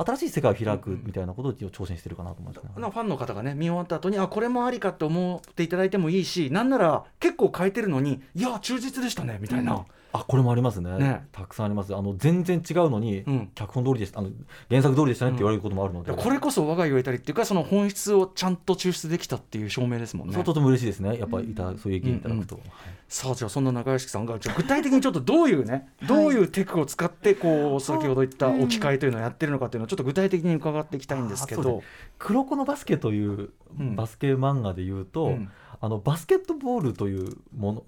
[0.05, 9.73] 新しい世界を開くみたいなことを挑戦してるかなと思います、ね、ファンの方がね見終わった後にあこれもありかって思っていただいてもいいしなんなら結構変えてるのにいや忠実でしたねみたいな。
[9.73, 11.95] うんあこれもありますね、ね、たくさんあります。
[11.95, 14.29] あの全然違うのに、うん、脚本通りですあの
[14.69, 20.33] 原作通りでしたねって言われることもあるので、うん、これこそ我が言えたりっていうかその本質をちゃんと抽出できたっていう証明ですもんね。
[20.33, 21.17] そうとても嬉しいですね。
[21.17, 22.69] やっぱりいた、そういう意見いただくと、うんうん、
[23.07, 31.83] さあじゃあそんな中屋敷さんが具体的にちょっとどういうねどういうテクを使ってこう先ほど言った置き換えというのをやってるのかというのをちょっと具体的に伺っていきたいんですけど
[32.19, 33.49] 「黒子のバスケ」という
[33.95, 35.49] バスケ漫画でいうと、うん。
[35.83, 37.83] あのバスケットボールというもの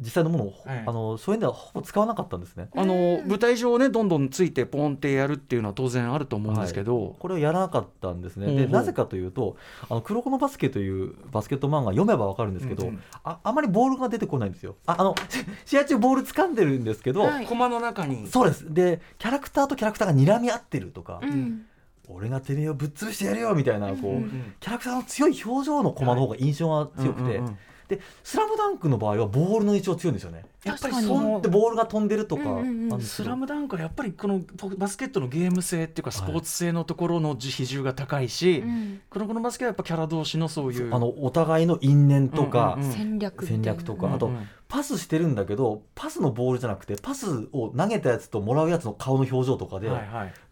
[0.00, 2.68] 実際のものを、はい、あのそういうのはほぼ使わなかったんですね。
[2.74, 8.54] あの舞台上ねどんどんついてポンってやるっていうのは当然あると思うんですけど、はい、これをやらなかったんですね。
[8.54, 9.56] でなぜかというと
[9.90, 14.76] あの黒子のバスケというバスケット漫画読めばわかるんですけど、うんうん、ああまりボールが出てこないんですよ。
[14.86, 15.14] ああの
[15.66, 18.28] 試合中ボール掴んでるんですけど、はい、駒の中に。
[18.28, 18.72] そうです。
[18.72, 21.20] でキャラクターとキャラクターが睨み合ってるとか。
[21.22, 21.64] うん。
[22.10, 30.44] 俺がてめえをぶっ潰してやるよみたいなこう、うんうん、キャラクターの強い表情の駒の方が印象が強くて、うんうんうんで「スラムダンクの場合はボールの位置を強いんですよね。
[30.64, 34.40] やっぱりそんってボールが飛んでるとか、うんうん、スラムダンクはやっぱりこの
[34.76, 38.70] バスケットのゲーム性っていうかスポーツ性のところの比重が高いし、はい、
[39.08, 44.30] このこのバスケはやっぱキャラ同士のそういうあのお互いの因縁とか、うんうんうん、戦略戦略とか、あと
[44.68, 49.88] パスしてるんだけどパスのボールじゃなくてパスを投げたやつともらうやつの顔の表情とかで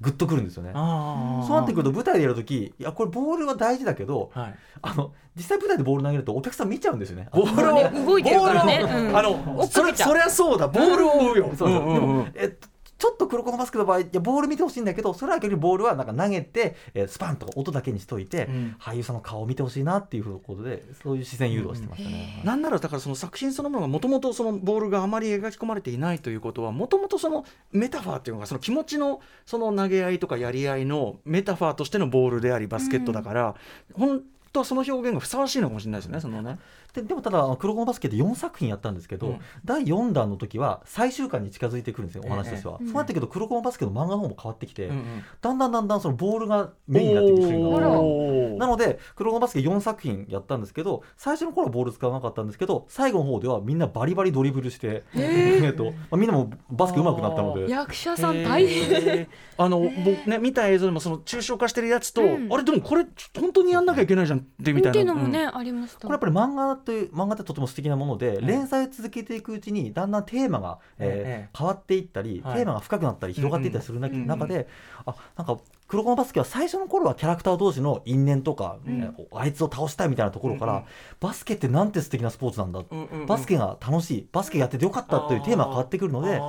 [0.00, 0.70] グッとくるんですよね。
[0.72, 7.28] はいはい、そうなってくると舞台でやるときいやこれボールは大事だけど、はい、あの実際舞台でボール投げるとお客さん見ちゃうんですよね。
[7.30, 8.78] ボールを動いてるからね。
[9.14, 10.68] あのそれそりゃそうだ。
[10.68, 11.52] ボールを追うよ。
[11.56, 22.40] そうそう、うんうん、でもえっとちょっと黒子のマスクの場合いやボール見てほしいんだけどそれは逆にボールはなんか投げて、えー、スパンと音だけにしといて、うん、俳優さんの顔を見てほしいなっていうことでそういう視線誘導してましたね。
[22.44, 33.54] なんならだからその作品そのものがもともとそのボールがあまり描き込まれていないということはもともとそのメタファーっていうのがその気持ちのその投げ合いとかやり合いのメタファーとしてのボールでありバスケットだから、
[33.98, 34.22] うん、
[34.56, 36.58] 本当はその表現がふさわしいのかもしれないですねそのね。
[36.94, 57.70] ででもただ黒子のバスケで4作品やったんですけど、うん、第4弾の時は最終回に近づいてくるんですよお話としては、ええ、そうなったけど黒子のバスケの漫画の方も変わってきて、うんうん、だんだんだんだんそのボールがメインになってきてなので黒子のバスケ4作品やったんですけど最初の頃はボール使わなかったんですけど最後の方ではみんなバリバリドリブルして、えー、とまあ、みんなもバスケ上手くなったので。
[57.70, 59.28] 役者さん大変。
[59.58, 63.06] あの僕ね見た映像でもその抽象化してるやつと、うん、あれでもこれ
[63.38, 64.90] 本当にやんなきゃいけないじゃんってみたいな。
[64.90, 66.00] っていうのもね、うん、ありました。
[66.00, 74.68] これやっぱり漫画という漫画ってとても素敵なもので、連載を続けていくうちにだんだんテーマが、えー変わっていったり、テーマが深くなったり広がっていったりする中で、
[75.04, 80.78] あなんか黒子のバスケは最初の頃はキャラクター同士の因縁とか、うん、あいつを倒したいみたいなところから、うん。
[80.78, 80.84] うん、
[81.20, 86.40] バスケってなんて素敵なスポーツなんだ、うんうんうん、バスケが楽しいバスケやっててよかったというテーマが変わってくるので。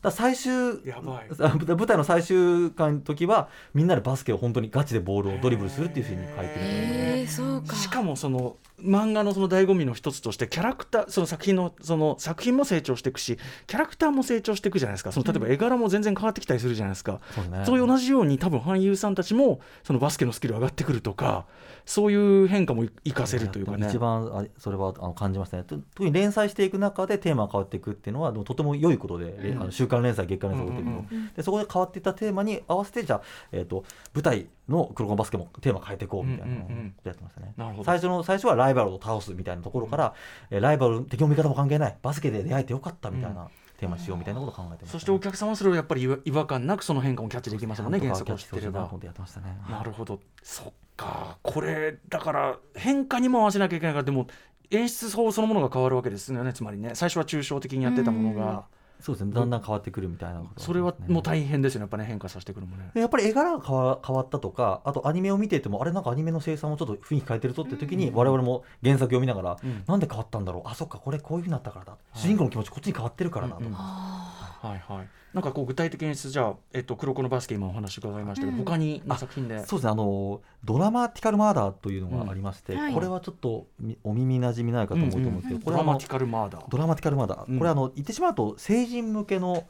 [0.00, 7.74] だ最終舞台の最終回の時はみんなでバスケを本当にガチでボールをドリブルするっていうふうに書いてる、えうか。
[7.74, 15.10] しかもその漫画のその醍醐味の一つとしてキャラクターその作品のその作品も成長していくしキャラクターも成長していくじゃないですか。
[15.10, 21.46] その例えば絵柄も全然変わってきたりするじゃないですか、うん、そう、ね、そういう同じように多分俳優さんたちもそのバスケのスキル上がってくるとか
[21.88, 23.88] そういう変化も生かせるというかね。
[23.88, 25.64] 一番あそれはあの感じましたね。
[25.64, 33.22] 特に連載していく中でテーマが変わっていくっていうのはとても良いことで、うん、あの週刊連載月刊連載をっていくの、でそこで変わっていったテーマに合わせてじゃあ、
[33.52, 36.68] えーと、舞台の黒子バスケもテーマ変えていこうみたいなのを
[37.04, 37.54] やってましたね、
[37.86, 40.14] 最初の最初はライバルを倒すみたいなところから、
[40.50, 41.96] うん、ライバル敵も味方も関係ない。
[42.02, 43.48] バスケで出会えてよかったみたいな。
[43.78, 48.88] テーマしようみたいなことを考えて、ね、そしてお客様はそれをやっぱり違和感なくその変化もキャッチできますもんね原作を知ってれば、ね、
[49.70, 50.20] なるほど。
[50.42, 51.38] そっか。
[51.42, 54.26] これだから変化にも合わせなきゃいけないからでも
[54.70, 56.52] 演出法そのものが変わるわけですよね。
[56.52, 58.66] つまりね最初は抽象的にやってたものが。
[59.00, 59.32] そうですね。
[59.32, 61.82] だんだん変わってくるみたいな、ね、それはもう大変ですよね。
[61.84, 62.90] やっぱね変化させてくるもね。
[62.94, 70.68] やっぱり絵柄が変わ変わったとかあとアニメを見ていてもあれなんかアニメの生産もちょっと雰囲気変えてるとって時に、我々も原作読みながら、うん、なんで変わったんだろう？
[70.68, 75.08] あそっかこれこういうふうになったからだ、主人公の気持ちこっちに変わってるからだと、うんうん、はいはい
[75.38, 79.64] なんかこう具体的演出じゃあ、えっと、黒子のバスケ今お話伺いましたけど、うん、他にの作品で。
[79.64, 79.92] そうですね。
[79.92, 83.68] あのドラマティカルマーダーというのがありまして、うんはい、これはちょっと
[84.02, 86.68] お耳なじみないかと思うと思うんですけど、うんうん、これはドラマティカルマーダー。
[86.68, 89.64] ドラマティカルマーダー、これあの言ってしまうと成人向けの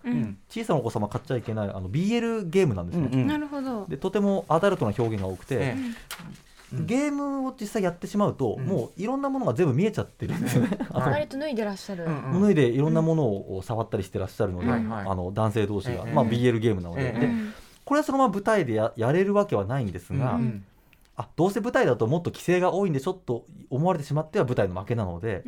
[0.49, 3.85] 小さなお子様買っちゃいけないあの BL ゲームなんですね、なるほど。
[3.87, 10.35] でとてもアダルトな表現が多くて、ええゲームを実際やってしまうと、もういろんなものが全部見えちゃってる。
[10.37, 10.79] んですよね。
[10.93, 12.05] 割と脱いでらっしゃる。
[12.05, 14.79] 脱いでいろんなものを触ったりしてらっしゃるので、あ
[15.15, 17.31] の男性同士が、まあ BL ゲームなので、で
[17.85, 20.39] これはそのまま舞台でややれるわけはないんですが。
[21.21, 25.43] あどうせ舞台だともっと規制が多いんでちょっと思われてしまっては舞台の負けなので、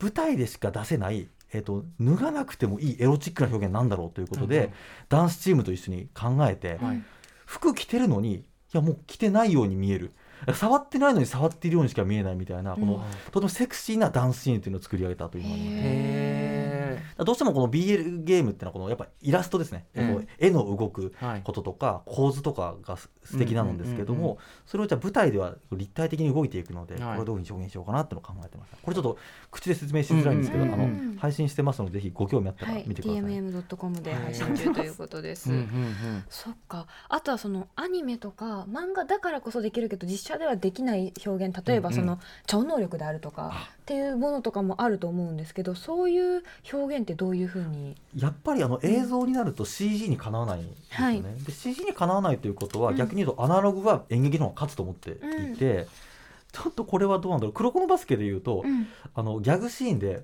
[0.00, 4.72] 舞台でしか出せないえーと、脱がなくてもいいエロチックな表現なんだろうということで、うんうん、
[5.08, 7.02] ダンスチームと一緒に考えて、はい、
[7.44, 10.12] 服着てるのにいやもう着てないように見える
[10.54, 28.72] 触ってないのに触っているようにしか見えないみたいなこの、とてもセクシーなダンスシーンというのを作り上げたというのがありますどうしてもこの BL ゲームっていうのはこのやっぱイラストですね、うん、絵の動くこととか構図とかが素敵なんですけどもそれをじゃあ舞台では立体的に動いていくので、これをどういうふうに表現しようかなっていうのを考えてます。
[28.82, 29.18] これちょっと
[29.50, 32.74] 口で説明しづらいんですけど、あの配信してますのでぜひご興味あったら。
[32.86, 35.50] 見てください、はい、tmm.com で配信中ということです
[36.28, 47.96] そっかあとはそのアニメとか漫画だからこそできるけど実写ではできない表現例えばその超能力であるとかっていうものとかもあると思うんですけどそういう表現ってどういうふうに？
[48.16, 55.86] やっぱりあの映像になると CG にかなわないんですよね、はい、で CG にかなわないということは逆に言うとアナログは演劇の方が勝つと思っていて、うん、
[56.52, 57.52] ちょっとこれはどうなんだろう。
[57.52, 60.22] 黒子のバスケでいうと、うん、あのギャグシーンで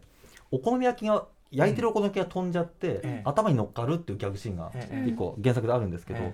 [0.50, 4.70] お好み焼きが焼いてるお好み焼きが飛んじゃって、うん、頭に乗っかるっていうギャグシーンが
[5.06, 6.32] 一個原作であるんですけど、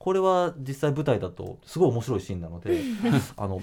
[0.00, 2.80] これは実際舞台だとすごい面白いシーンなので
[3.36, 3.60] あの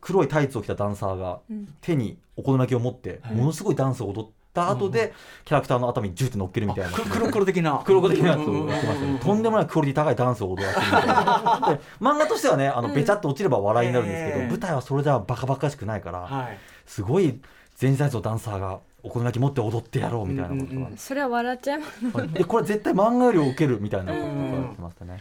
[0.00, 1.40] 黒いタイツを着たダンサーが
[1.80, 5.12] 手にお好み焼きを持ってものすごいダンスを踊った後で
[5.44, 6.90] キャラクターの頭にジューって乗っけるみたいな。
[6.92, 7.82] 黒黒的な。
[7.84, 9.18] 黒黒的なやつをやってましたね。
[9.20, 16.48] とんでもないクオリティ高いダンスを踊らせるみたいな漫画としてはねあのべちゃっと落ちれば笑いになるんですけど、舞台はそれじゃバカバカしくないから、
[16.86, 17.40] すごい
[17.76, 25.20] 全体のダンサーがお好み焼き持って踊ってやろうみたいなことが、うんうん、それは笑っちゃいますでこれ絶対漫画より受けるみたいなことが言ってましたね、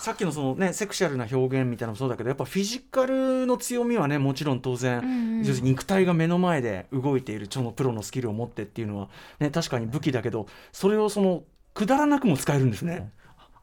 [0.00, 9.08] さっきのそのねセクシャルな表現みたいなのもそうだけどやっぱフィジカルの強みはねもちろん当然、うんうん、肉体が目の前で動いている超のプロのスキルを持ってっていうのは、
[9.40, 11.44] ね、確かに武器だけどそれをその
[11.74, 13.12] くだらなくも使えるんですね。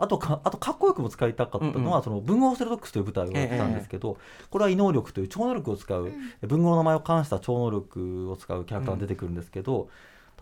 [0.04, 9.90] あとかあとかっこよくも使いたかったのは、うんうん、その文豪ステルドックスという舞台をやったんですけど、ええ、これは異能力という超能力を使う、うん、文豪の名前を冠した超能力を使うキャラクターが出てくるんですけど、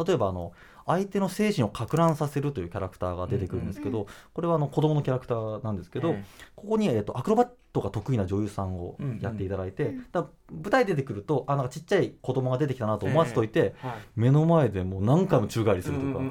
[0.03, 0.53] 例えばあの
[0.87, 6.15] 相手の精神をか乱させるというキャラクターが出てくるんですけど、これはあの子供のキャラクターなんですけど、
[6.55, 13.75] ここに、えー、とアクロバットが得意な女優さんをやっていただいて、だ舞台出てくるとあなんかちっちゃい子供が出てきたなと思わせといて、
[14.15, 16.25] 目の前でもう何回も宙返りするとか。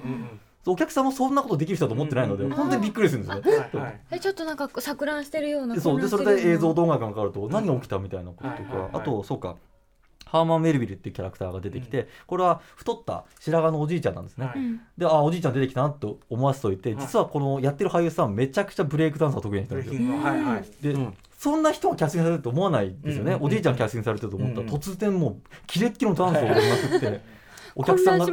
[0.70, 4.04] お客さんもそんなことできる人だと思ってないので、本当にびっくりするんですよね。
[4.10, 6.00] えちょっとなんか錯乱してるようなそう。
[6.00, 9.56] でそれで映像動画がかかると何が起きたみたいなこととか、あとそうか。
[10.30, 14.46] ハーマン・メルビルっていうキャラクターが出てきて、これは太った白髪のおじいちゃんなんですね。
[14.46, 14.56] はい、
[14.96, 20.08] であおじいちゃん出てきたなと思わせといて、実はこのやってる俳優さんめちゃくちゃブレイクダンサー得意な人なんですよ。
[20.18, 27.20] はいはい、で、うん、そんな人がキャスティングされると思わないですよね、おじいちゃんキャスティングされてると思ったら、突然もうキレッキレのダンスを踊りまくって。
[27.80, 28.32] お客さんが、ね、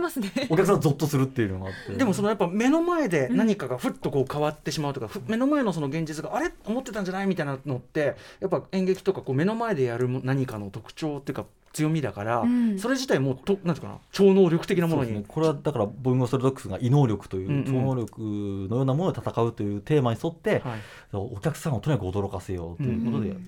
[0.49, 1.93] お客さんゾッとするっていうのがあって。
[1.93, 6.51] でもそのやっぱ目の前で何かがふっとこう変わってしまうとか、うん、目の前のその現実があれ？
[6.65, 7.27] 思ってたんじゃない？
[7.27, 18.21] みたいなのってやっぱ演劇とかこう目の前でやる何かの特徴っていうか強みだから、うん、それ自体もとなんていうかな超能力的なものに、ね、これはだからボイング・ストレドックスが異能力という超能力
[18.69, 20.79] のようなもので戦うというテーマに沿って、はい、
[21.13, 23.41] お客さんをとにかく驚かせようということで、うんうん、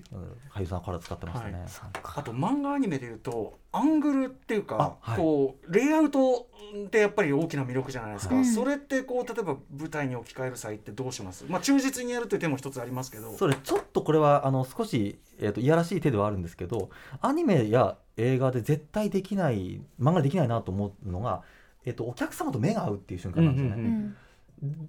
[0.52, 1.64] 俳優さんから使ってましたね、はい、
[2.16, 6.48] あと漫画アニメでいうとアングルっていうか、はい、こうレイアウト
[6.86, 11.44] ってやっぱり大きな魅力じゃないですか、はい、それってこう例えば舞台に置き換える際ってどうします？
[11.48, 13.36] まあ忠実にやるという手も一つありますけど。
[13.36, 16.90] それちょっとこれはあの少し、えーと、いやらしい手ではあるんですけど
[17.20, 21.42] アニメや映画で絶対できない漫画できないなと思うのが、
[21.84, 23.76] えーと、お客様と目が合うっていう瞬間なんですよね。
[23.76, 24.16] うんうんうん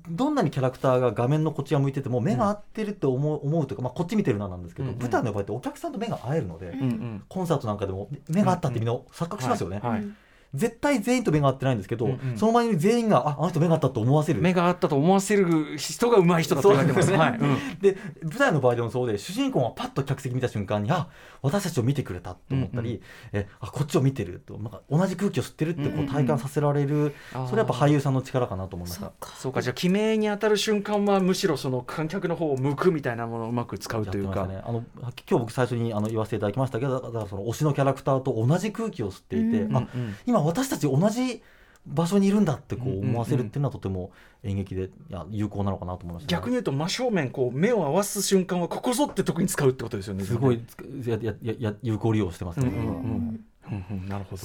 [0.10, 9.80] どんなにキャラクターが画面のこっち側向いてても目が合ってるって思う,、思うというか、まあ、こっち見てるななんですけど、うんうん、舞台の場合ってお客さんと目が合えるので、うんうん、コンサートなんかでも目が合ったってみんな錯覚しますよね。
[9.82, 10.08] はいはい
[10.54, 14.42] 絶対全員と目が合ってないんですけど、うんうん、その前に全員がああの人目が合ったと思わせる。
[14.42, 17.18] 目が合ったと思わせる人が上手い人だと言われてますね。
[17.18, 17.40] はい、
[17.82, 21.08] で舞台の場合でもそうで主人公がパッと客席見た瞬間にあ
[21.42, 23.02] 私たちを見てくれたと思ったり、うんうん、
[23.34, 39.88] えあこっちを見てるとなんか同じ空気を吸ってるってこう体感させられる、うんうん、それやっぱ俳優さんの力かなと思いましたそうかじゃあ記名に当たる瞬間はむしろその観客の方を向くみたいなものをうまく使うというか、ね、あの今日僕最初にあの言わせていただきましたけどだからその推しのキャラクターと同じ空気を吸っていて、うんうん、あ
[40.26, 41.42] 今私たち同じじ
[41.86, 44.12] 場所にいるんだってこう思わせるっていうのはとても
[44.44, 50.64] 演劇でいや有効なのかなと思いました、ね、逆に言うと真正面こう目を合わす瞬間はここぞって特に使うってことですよねすごい
[51.06, 53.86] ややや有効利用してますね、うんうんうん。
[53.92, 54.44] うん、なるほど。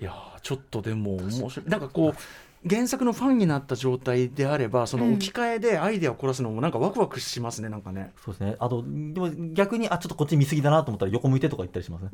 [0.00, 1.68] いやちょっとでも面白い。
[1.68, 8.12] なんかこう原作のファンになった状態であればその置き換えでアイデアを凝らすのもなんかワクワクしますねなんかね。
[8.24, 8.56] そうですね。
[8.58, 12.10] あとでも逆にあちょっとこっち見すぎだなと思ったら横向いてとか言ったりしますね。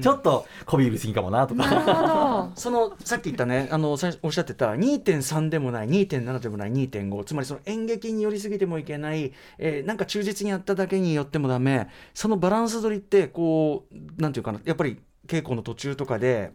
[0.00, 2.52] ちょっとこび売りすぎかもなとか。
[2.54, 11.88] そのさっき言ったねあのおっしゃってた2.3でもない2.7でもない2.5つまりその演劇に寄りすぎてもいけない、えー、なんか忠実にやっただけによってもダメ。
[12.12, 16.52] そのバランス取りってこうなんていうかなやっぱり稽古の途中とかで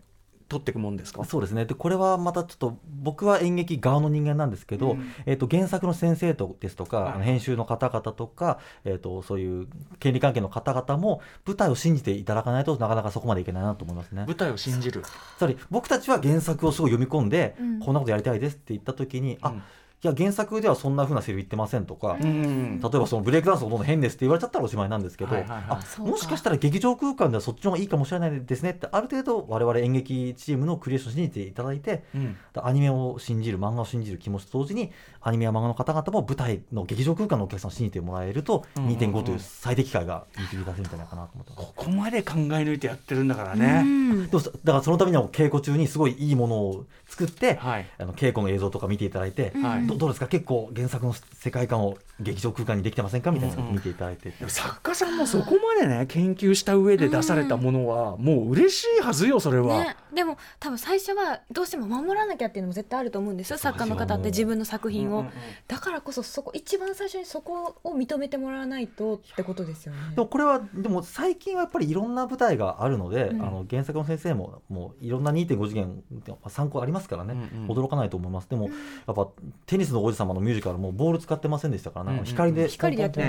[0.50, 1.24] 取っていくもんですか？
[1.24, 1.66] そうですね。
[1.66, 9.68] でこれはまたちょっと僕は演劇側の人間なんですけど、うん、えー、と原作の先生とですとか、はい、編集の方々とか、えー、とそういう
[10.00, 14.26] 権利関係の方々も舞台を信じていただかないとなかなかそこまでいけないなと思いますね。
[14.26, 15.04] 舞台を信じる。
[15.38, 17.64] つまり僕たちは原作をすごい読み込んで、う。
[17.64, 19.40] ん、こんなことやりたいですって言った時に、う。
[19.42, 19.54] ん、あ
[20.02, 34.92] いや原作ではそんなふうなセリフ言ってませんとか、うん、例えばそのブレイクダンスがどんどん変ですって言われちゃったらおしまいなんですけど、はいはいはい、あもしかしたら劇場空間ではそっちの方がいいかもしれないですねってある程度我々演劇チームのクリエーションを信じていただいて、うん、アニメを信じる漫画を信じる気持ちと同時に
[35.22, 43.84] アニメや漫画の方々も舞台の劇場空間のお客さんを信じてもらえると、2.5という最適解が導き出せるんじゃないかなと思ってここまで考え抜いてやってるんだからね。
[44.30, 50.28] だからそのためには稽古中にすごいいいものを作って、はい、あの稽古の映像とか見ていただいて、はい、どどうですか？
[50.28, 53.32] 結構原作の世界観を劇場空間にできてませんか？
[53.32, 63.58] みたいなのを見ていただいて、作家さんもそこまでね研究した上で出されたものは、もう嬉しいはずよそれは、ね、でも多分最初はどうしても守らなきゃっていうのも絶対あると思うんですよ。
[63.58, 65.34] 作家の方って自分の作品を、うんうんうん、
[65.68, 70.00] だからこそそこ一番最初にそこを認めてもらわないとってことですよね。
[70.16, 76.04] でもこれはでも最近はやっぱりいろんな舞台があるので、うん、あの原作の先生ももういろんな2.5次元
[76.48, 78.50] 参考ありますからね、うんうん、驚かないと思います。
[78.50, 78.70] でも、
[79.08, 79.28] やっぱ
[79.66, 83.22] テニスの王子様のミュージカルもボール使ってませんでしたから、ね、光で光でやって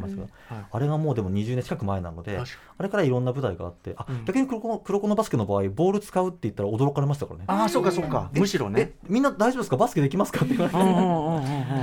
[0.00, 0.28] ますけど、
[0.70, 7.44] あれがもうでも20年近く前なのであれからいろんな舞台があってあ、逆に黒子の黒子のバスケの場合ボール使うって言ったら驚かれましたからね。
[7.48, 8.30] ああそうかそうか。
[8.32, 8.92] むしろね。
[9.08, 9.76] みんな大丈夫ですか？
[9.76, 10.44] バスケできますか？
[10.44, 10.76] って言われて。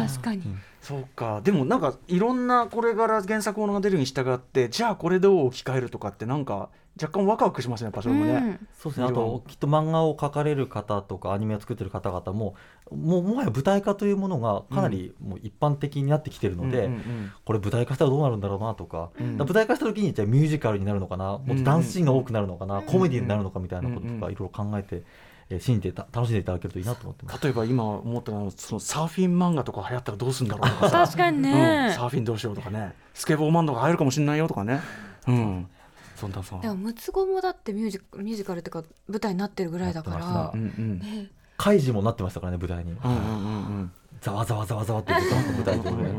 [0.07, 0.43] 確かに、
[0.81, 1.41] そうか。
[1.43, 6.69] でもなんかいろんなこれから原作ものが出るに従ってじゃあこれどう置き換えるとかってなんか
[7.01, 9.07] 若干ワクワクしますねやっぱそれもね、うん、そうですね。
[9.07, 12.55] あときっと漫画を描かれる方とかアニメを作ってる方々も
[12.91, 19.09] もうもはや舞台化というものがかなりもう一般的になってきてるので、うん、これ舞台化したらどうなるんだろうなとか。
[19.19, 21.39] うん、か舞台化した時にじゃあミュージカルになるのかな？
[21.39, 25.03] もっとダンスシーンが多くなるのかな、コメディになるのかみたいなこととかいろいろ考えて。
[25.49, 27.43] えー、信じて楽しんでいただけるといいなと思ってます。
[27.43, 32.93] 例えば今思ったのはそのサーフィン漫画とか流行ったらどうするんだろうとか確かにね、うん、サーフィンどうしようとかね。
[33.13, 34.79] スケボーマンドが入るかもしれないよとかね。
[35.27, 35.67] うん
[36.15, 36.59] そんなさ。
[36.61, 40.99] でもムツゴもだってミュージミュージカルっていうか舞台になってるぐらいだから、うんうん。
[40.99, 42.91] ね、カイジもなってましたからね舞台に。
[42.91, 43.15] うんうんうん。
[43.15, 43.91] うん
[44.23, 46.09] ざわざわざわざわって言って舞台上で、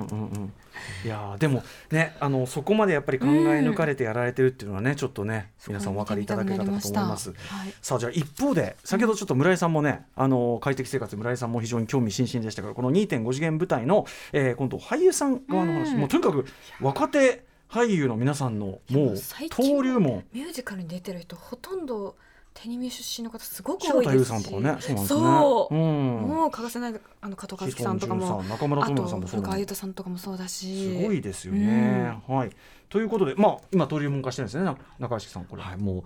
[1.06, 3.30] いやでもねあのそこまでやっぱり考え
[3.60, 7.30] 抜かれてやられてるっていうのはね、ちょっとね皆さんお分かりいただけたかと思います。
[7.30, 7.38] はい、
[7.80, 16.44] さあじゃあ一方で先ほどちょっと村井さんもね、あの快適生活村井さんも非常に興味津々でしたからこの2.5次元舞台の、えー、今度俳優さん側の話、もうとにかく
[16.82, 19.14] 若手俳優の皆さんのもう
[19.50, 22.14] 登竜門ミュージカルに出てる人ほとんど
[22.54, 25.06] 手に見出身の方すごく多いですし、ね、そうなんですね。
[25.06, 25.80] そう、うん、
[26.22, 32.16] もう欠かせないあの加藤和樹さんとかも、中村智也さんもそう、古川優太さんとかもそうだし、すごいですよね。
[32.28, 32.50] うん、はい。
[32.88, 35.62] ということで、まあ今登竜門化してるんですね、中橋さんこれ。
[35.62, 36.04] はい、もう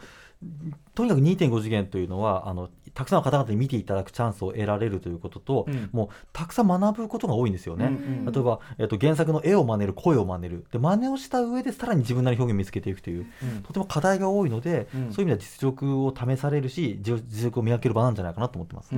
[0.94, 7.86] とにかく2.5次元というのはあのたくさんの方々に見ていただくチャンスを得られるということと、うん、もうたくさん学ぶことが多いんですよね。
[7.86, 10.66] うんうん、例えば、えっと、原作の絵を真似る声を真似る。
[10.72, 18.90] で真似をした上でさらに自分なり表現を見つけていくという、うん、とても課題が多いので、うん、そういう意味では実力を試されるし実力を磨ける場なんじゃないかなと思ってます。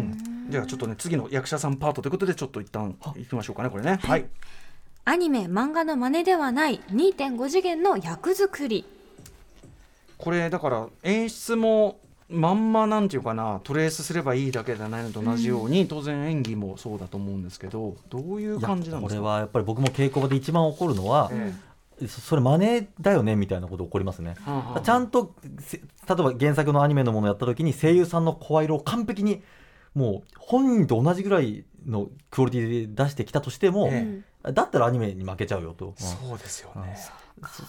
[0.48, 3.24] じゃあちょっとね次の役者さんパートということでちょっと一旦い。
[3.24, 3.98] きましょうかねこれね。
[4.02, 4.26] はい、
[5.04, 8.84] アニメ漫画の真似ではない2.5次元の役作り
[10.20, 11.98] これだから演出も
[12.28, 19.20] まんまなんていうかなトレースすればいいだけじゃないのと同じように、うん、当然演技もそうだと思うんですけどどういう感じなんですか？
[19.20, 21.52] これはやっぱり僕も稽古場で一番起こるのは、え
[22.02, 29.42] え、それ真似だよねみたいなこと起こりますね、はあはあ、ちゃんと例えば原作のアニメのものをやった時に声優さんの声色を完璧に
[29.94, 35.94] もう本人と同じぐらいのクオリティで出してきたとしても、ええ、だったらアニメに負けちゃうよと。
[35.96, 36.96] そうですよね、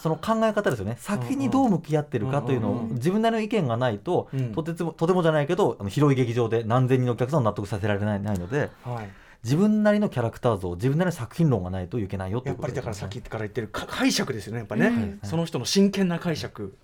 [0.00, 0.96] その考え方ですよね。
[0.98, 8.70] 作品にどう向き合ってるかというのを自分なりの意見がないと、とてもとてもじゃないけどあの広い劇場で何千人のお客さんを納得させられないないので。
[8.84, 9.08] はい。
[9.44, 16.76] 自分なりのキャラクター像自分なりの作品論がないといけないよってやっぱりだからさっきから言ってる解釈ですよねやっぱね、うん、その人の真剣な解釈。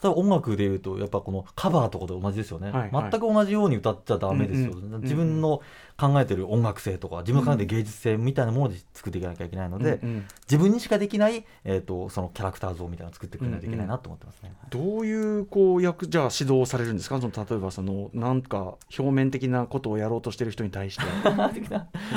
[0.00, 2.90] 例えば音楽でいうとやっぱこのカバーとかと同じですよね、はい。
[2.92, 5.60] はい、全く同じように歌っちゃダメですよ、うんうん、自分の
[6.00, 14.52] 考えてる音楽性とか自分が考えてる芸術性みたいなもので作っていかなきゃいけないので、うんうん、自分にしかできない、えーと、そのキャラクター像みたいなのを作ってくれないといけないなと思ってますね。
[14.72, 17.20] うんうん、どういうこう役じゃあ指導されるんですか？
[17.20, 21.02] その例えばそのなんか表面的なことをやろうとしてる人に対して。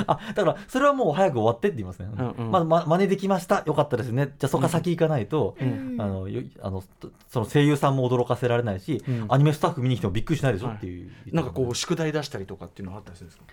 [0.06, 3.62] あだからそれはもう早く終わってって言いますね、うんうん、まあ、ま真似できました。
[3.66, 4.26] よかったですね。
[4.38, 6.28] じゃあそこから先行かないと、うん、あの
[6.60, 6.84] あの
[7.28, 13.44] その声優さんも驚かせられないし、うん、アニメスタッフ見に来てもびっくりしないでしょっていう、はい、なんかこう宿題出したりとかっていうのはあったりするんですか？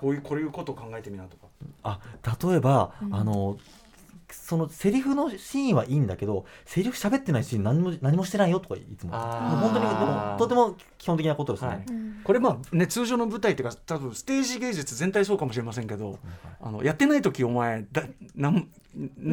[0.00, 1.46] こういうこういうことを考えてみなとか。
[1.82, 2.00] あ
[2.42, 3.58] 例えば、うん、あの
[4.30, 9.12] そのセリフのシーンはいいんだけどセリフ喋ってないシーン何も何もしてないよとかいつも。
[9.12, 11.84] 本当にでもとても基本的なことですね、はい、
[12.24, 16.18] これまあね通常の舞台っていうか多分ステージ芸術全体そうかもしれませんけど、
[16.60, 18.02] あのやってない時お前だ
[18.34, 18.68] なん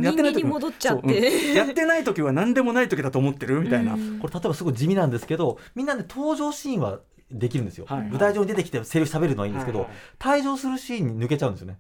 [0.02, 7.00] やってない時戻っちゃって、うん、やってない時は何でもない時だと思ってるみたいな、これ例えばすごい地味なんですけどみんなで登場シーンは
[7.32, 11.78] できるんですよ、はいはい、舞台上に出てきてセリフ喋るのはいいんですけど、はいはい、退場するシーンに抜けちゃうんですよね。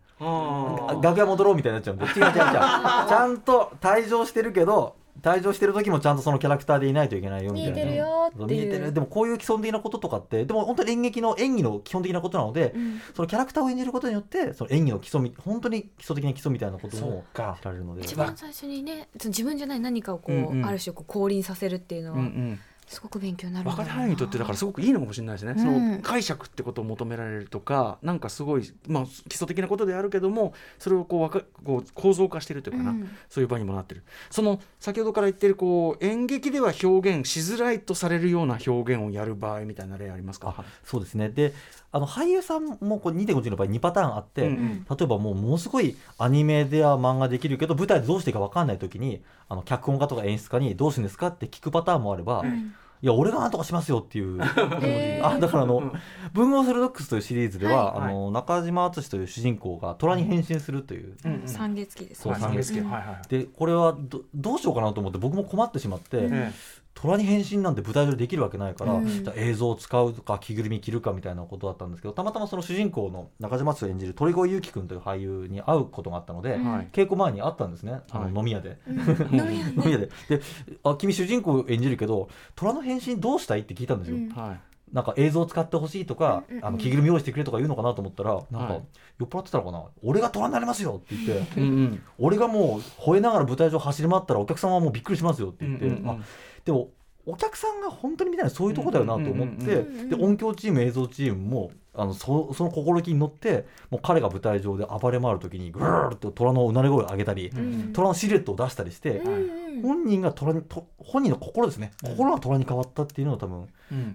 [1.01, 2.31] 楽屋戻ろうみたいになっちゃうんで違う違う違う。
[2.33, 7.75] ちゃんと退場してるけど退場してる時もちゃんとそのキャラクターでいないといけないよみたいな。
[7.75, 18.03] 見えてるよ見えてるでもこういう基本的なこととかってでも本当に演劇の演技の基本的なことなので、うん、そのキャラクターを演じることによってその演技の基礎本当に基礎的な基礎みたいなことも知られるので。
[18.03, 22.59] 一番最初にね自分じゃない何かをこう、うんうん、ある種こう降臨させるっていうのは、うんうん
[22.91, 34.03] すごく勉強になる若手俳優にとってだからすごくいいのかもしれないですね、うん、その解釈ってことを求められるとかなんかすごい、まあ、基礎的なことであるけどもそれをこうわかこう構造化しているというかな、うん、そういう場にもなってる。
[34.29, 40.63] その先ほどから言ってるこう演劇では表現しづらいとされるような表現をやる場合みたいな例ありますか？
[40.83, 41.29] そうですね。
[41.29, 41.53] で
[41.93, 52.73] あの俳優さんもこう2.5の場合2パターンあって、うんうん、例えばもうものすごいアニメでは漫画できるけど舞台でどうしていいか分かんない時にあの脚本家とか演出家にどうするんですかって聞くパターンもあれば、うん
[53.03, 54.39] いや俺がなんとかしますよっていう。
[55.23, 55.91] あだからあの
[56.33, 66.53] 「文豪セルドックス」というシリーズでは、はい、あの中島敦という主人公が虎に変身するという、うんうん、三月期ですそう三月期、はいはい、でこれはどどうしようかなと思って僕も困ってしまって、うん、
[66.93, 78.01] 虎に変身なんて舞台上でできるわけないから、うん、じゃ映像を使うとか着ぐるみ着るかみたいなことだったんですけどたまたまその主人公の中島敦演じる鳥越祐樹君という俳優に会うことがあったので、うん、稽古前に会ったんですね。
[78.11, 80.07] あの飲み屋で、 飲み屋で。
[80.29, 80.41] で。
[80.83, 84.17] あ「君主人公演じるけど虎の変身どうしたい?」って聞いたんですよ。
[84.35, 88.79] はいなんか映像を使ってほしいとか、あの着ぐるみ用意してくれとか言うのかなと思ったら、なんか、
[89.19, 89.85] 酔っ払ってたのかな？
[90.03, 96.17] 俺が虎になりますよって言って、うんうん、 俺がもう吠えながら舞台上走り回ったらお客さんはもうびっくりしますよって言って、うんうんうん、あ
[96.65, 96.89] でも
[97.25, 113.67] お客さんが本当に見たいなそういうとこだよなと思って、で音響チーム映像チームもあのそその心意気に乗ってもう彼が舞台上で暴れ回る時にぐーっと虎のうなり声を上げたり、うん、虎のシルエットを出したりして、うん、本人が虎にと本人の心ですね、心が虎に変わったっていうのを多分、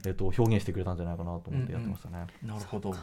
[0.06, 2.26] えー、と表現してくれたんじゃないかなと思ってやってましたね。
[2.42, 2.94] なるほど。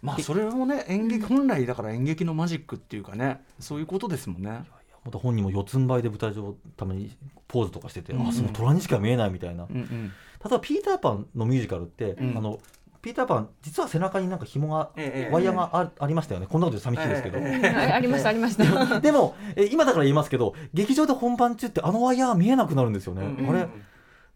[0.00, 4.64] まあそれもね演劇本来だから演劇のマジックっていうかねそういうことですもんね。
[5.04, 7.14] また本人も四つん這いで舞台上ために
[7.46, 10.12] ポーズとかしてて、うんうん、あその虎にしか見えないみたいな、うんうん、例
[10.46, 12.58] えばピーターパンのミュージカルって、うん、あの
[13.04, 16.46] ピーターパン実は背中になんか紐が、ええ、ワイヤーがあ,、ありましたよね。
[16.48, 18.64] こんなことで寂しいですけど、え、ありましたありました。
[19.00, 23.68] でもえ今だから言いますけど劇場で本番中ってあのワイヤー見えなくなるんですよね、うんうん、あれ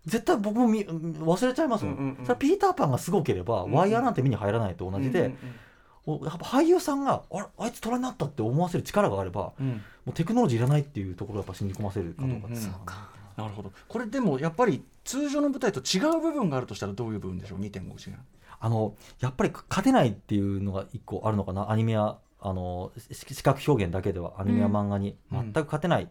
[0.05, 5.29] 絶対僕もみ忘れちゃいますもん、うんうんうん、それピーターパンがすごければ、ワイヤーなんて目に入らないと同じで、うんう
[6.13, 6.27] んうん。
[6.27, 12.57] やっぱ俳優さんがああいつ虎になったって思わせる力があれば、うん、もうテクノロジーいらないっていうところをやっぱ信じ込ませるかどうかで。
[12.57, 12.87] す、うんうん、
[13.43, 13.73] なるほど。
[13.89, 18.19] これでもやっぱり通常の舞台と違う部分があるとしたらどういう部分でしょう？2.5次元
[18.61, 21.71] あのやっぱり勝てないっていうのが一個あるのかな？
[21.71, 25.17] アニメやあの視覚表現だけではアニメや漫画に。
[25.31, 26.09] 全く勝てない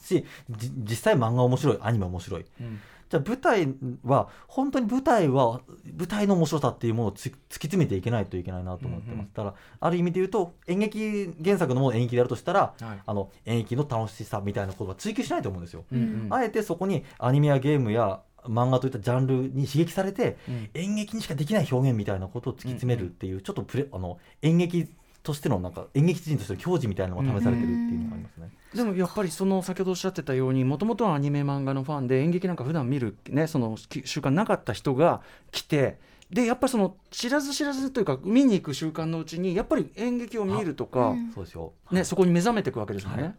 [0.00, 2.80] し、うん、実際漫画面白いアニメ面白い、うん。
[3.10, 3.68] じゃあ舞台
[4.04, 5.60] は本当に舞台は
[5.96, 23.38] 舞台の面白さっていうものを突き詰めていけないといけないなと思ってます、うんうん、だからある意味で言うと演劇原作のものを演劇でやるとしたら、はい、あの演劇の楽しさみたいなことは追求しないと思うんですよ、うんうん、あえてそこにアニメやゲームや漫画といったジャンルに刺激されて、うん、演劇にしかできない表現みたいなことを突き詰めるっていう、うん。
[23.38, 24.88] うん、ちょっとプレあの演劇
[25.22, 28.50] としてのなんか演劇人としての矜持みたいなのが試されてるっていうのがありますね。
[28.74, 35.20] でもやっぱりその先ほどおっしゃってたようにもともとはアニメ漫画のファンで演劇なんか普段見る、ね、その習慣なかった人が
[35.50, 35.98] 来て
[36.30, 41.72] でやっぱりその知らず知らずというか見に行く習慣のうちにやっぱり演劇を見るとか、そうですよ。
[41.90, 43.22] ね、そこに目覚めていくわけですよね。
[43.22, 43.34] はい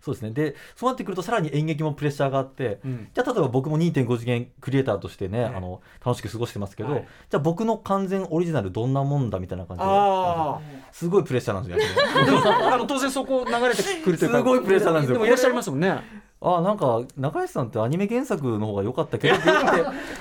[0.00, 0.30] そうですね。
[0.30, 15.14] でそうなってくるとさらに演劇もプレッシャーがあって、うん、じゃあ例えば僕も2.5次元クリエイターとしてね、あの楽しく過ごしてますけど、はい、じゃあ僕の完全オリジナルどんなもんだみたいな感じですごいプレッシャーなんですよあの当然そこ流れてくるというかすごいプレッシャーなんですよ。
[15.14, 19.44] でもいらっしゃいますもんねあなんか中西さんってアニメ原作の方が良かったけどって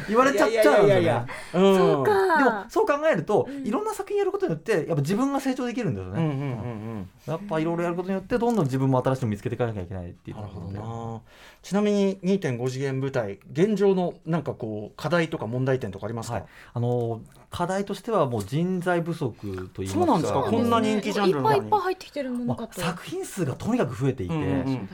[0.07, 1.27] 言 われちゃっちゃうんですよね。
[1.51, 2.37] そうか。
[2.37, 7.07] でもそう考えると、いろんな作品やることによってやっぱ自分が成長できるんですよね。
[7.27, 11.21] やっぱいろいろやることによってどんどん自分も新しいの見つけていかなきゃいけないっていうなるほどな。
[11.61, 19.99] ちなみに2.5次元舞台現状のなんかこう課題とか問題点とかありますか、はい、あの課題としてはもう人材不足といいますか。
[19.99, 20.41] そうなんですか。
[20.43, 21.51] こんな人気ジャンルの。
[21.51, 24.89] いっぱいいっぱい入ってきてるものかと、まあ、作品数がとにかく増えていて、うんうん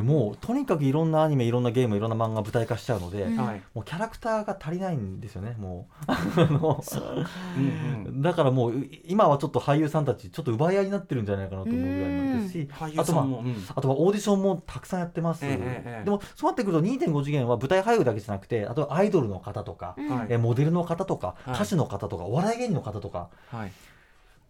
[0.00, 6.06] もうとにかくいろんなアニメいろんなゲームいろんな漫画舞台化しちゃうので、うん、もうキャラクターが足りないんですよねもう。
[8.22, 23.72] だからもう今はちょっと俳優さんたちちょっと奪い合いになってるんじゃないかなと思うぐらいなんですし、あとは、うん、あとはオーディションもたくさんやってます、えー、でもそうなってくると2.5次元は舞台俳優だけじゃなくてあとはアイドルの方とか、うん、えモデルの方とか、歌手の方とかお笑い芸人の方とか、はい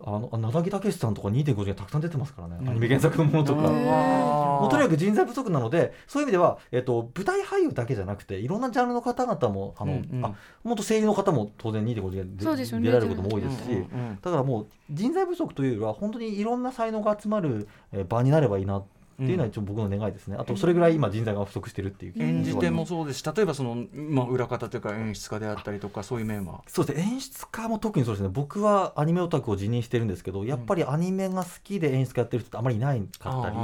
[0.05, 10.34] あの名崎武さんとか2.5次元たくさん出てますからね、うん、アニメ原作のものとか、もうとにかく人材不足なのでそういう意味では、えーと、舞台俳優だけじゃなくていろんなジャンルの方々もあの、うんうん、あ
[10.64, 17.68] もっと声優の方も当然2.5次元で、ね、出られることも多いですし、うんうんうん、だからもう人材不足というよりは本当にいろんな才能が集まる
[18.09, 23.20] 場になればいいなっていうのは一応僕の願いですね、あとそれぐらい今人材が不足してるっていう演じ手もそうです。
[23.20, 26.62] し例えばその、まあ、裏方というか演出家であったりとかそういう面は。
[26.66, 27.05] そうですね。
[27.12, 28.31] 演出家も特にそうですね。
[28.33, 33.57] 僕はアニメオタクを辞任してるんですけどやっぱりアニメが好きで演出家やってる人ってあまりいないかったり、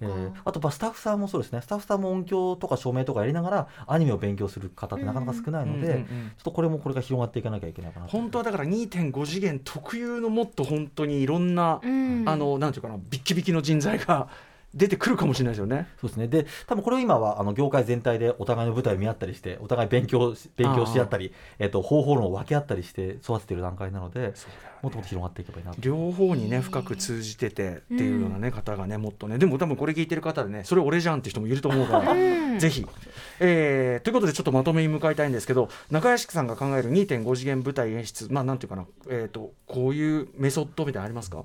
[0.00, 1.60] えー、あとスタッフさんもそうですね。
[1.62, 6.04] スタッフさんも音響とか照明とかやりながらアニメを勉強する方ってなかなか少ないので、
[6.38, 8.06] ちょっとこれもこれが広がっていかなきゃいけないかな。
[8.06, 14.28] 本当はだから2.5次元特有のもっと本当にいろんな、うん、あのなんていうかなビッキビキの人材が
[14.76, 15.88] 出てくるかもしれないですよね。
[16.00, 16.28] そうですね。
[16.28, 24.34] で、多分これを今はあの業界全体でお互いの舞台を見合ったりして、お互い勉強勉強し合ったり、えっ、と方法論を分け合ったりして育てている段階なので、ね、
[24.82, 32.14] もっともっと広がっていけばいいな両方にね深く通じててっていうようなね、方がねもっとね、でも多分これ聞いてる方でね、それ俺じゃんって人もいると思うから、
[32.58, 32.86] ぜひ、
[33.40, 34.04] えー。
[34.04, 41.44] ということでちょっとまとめに向かいたいんですけど、中屋敷さんが考える2.5次元舞台演出、まあなんていうかな、えっ、ー、とこういうメソッドみたいなありますか？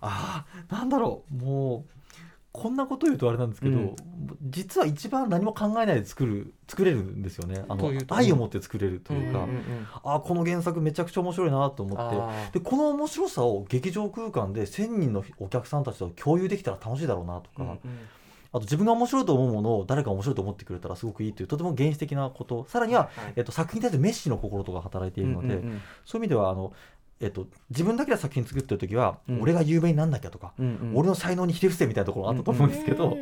[0.00, 2.01] ああ、なんだろう、もう。
[2.52, 3.96] こんなこと言うとあれなんですけど、うん、
[4.50, 7.64] 実は一番何も考えないで作る作れるんですよね。
[7.68, 12.58] あの愛を持って作れるというか、うんうんうん、あこの原作めちゃくちゃ面白いなと思って。
[12.58, 17.62] でこの面白さを劇場空間で1,000人のお客さんたちと共有できたら楽しいだろうなとか。
[17.62, 17.78] うんうん。
[18.54, 22.66] あと自分が面白いと思うものを誰か面白いと思ってくれたらすごくいいというとても原始的なこと。
[22.68, 26.74] さらには、はい、えっと、作品に対するメッシの心とか働いているので、うんうんうん、そういう意味ではあの
[27.22, 33.16] えっと、自分だけで作品作ってる時は、うん、俺が有名になんなきゃとか、うんうん、俺の才能にひれ伏せみたいなところあったと思うんですけど、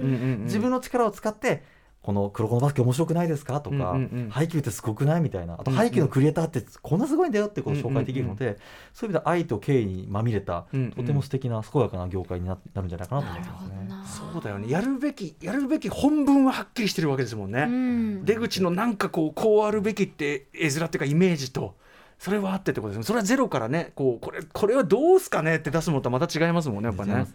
[0.44, 1.62] 自分の力を使って
[2.02, 8.60] この黒子のバスケ面白くないですかとか、うんうんうん、ハイキューってすごくないみたいなあと、ハイキューのクリエイターってこんなすごいんだよってことを紹介できるので、うんうんうん、
[8.94, 13.60] そういう意味で愛と敬意にまみれた、うんうん、とても素敵な健やかな業界になるんじゃないかなと思いま
[14.06, 14.30] すね。
[14.32, 14.70] そうだよね。
[14.70, 17.64] やるべきやるべき本分ははっきりしてるわけですもんね。
[17.64, 21.76] うん、出口のなんかこうこうあるべきって絵面っていうかイメージと
[22.20, 23.04] それはあってってことですね。
[23.04, 25.56] それはゼロからねこうこれこれはどうすかね？
[25.56, 27.26] って出すものとまた違いますもんねやっぱね、ね、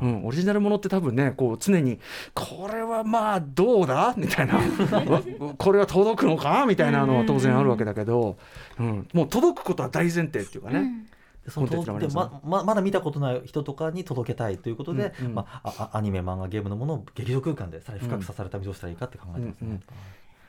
[0.00, 2.00] うん、オリジナルものって多分ねこう常に
[2.32, 4.14] これはまあどうだ？
[4.16, 4.58] みたいな。
[5.58, 6.64] これは届くのか？
[6.64, 8.38] みたいなのは当然あるわけだけど、
[8.78, 11.50] うん、もう届くことは大前提っていうかね、うん。
[11.50, 15.26] そのでまままだ見たことない人とかに届けたいということで、うん。
[15.26, 19.60] うん、まあ、アニメ漫画ゲームのものを劇場空間でさらに深く刺されたどうしたらいいかって考えてますね。
[19.60, 19.82] うんうん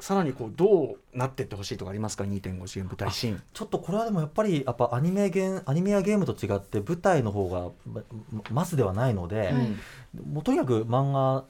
[0.01, 7.69] さらにこうどうなっていってほしいとかありますか？2.5次元舞台シーンちょっとこれはでもやっぱりやっぱアニメゲーアニメやゲームと違って舞台の方が
[8.49, 9.53] マスではないので、
[10.15, 11.45] うん、もうとにかく漫画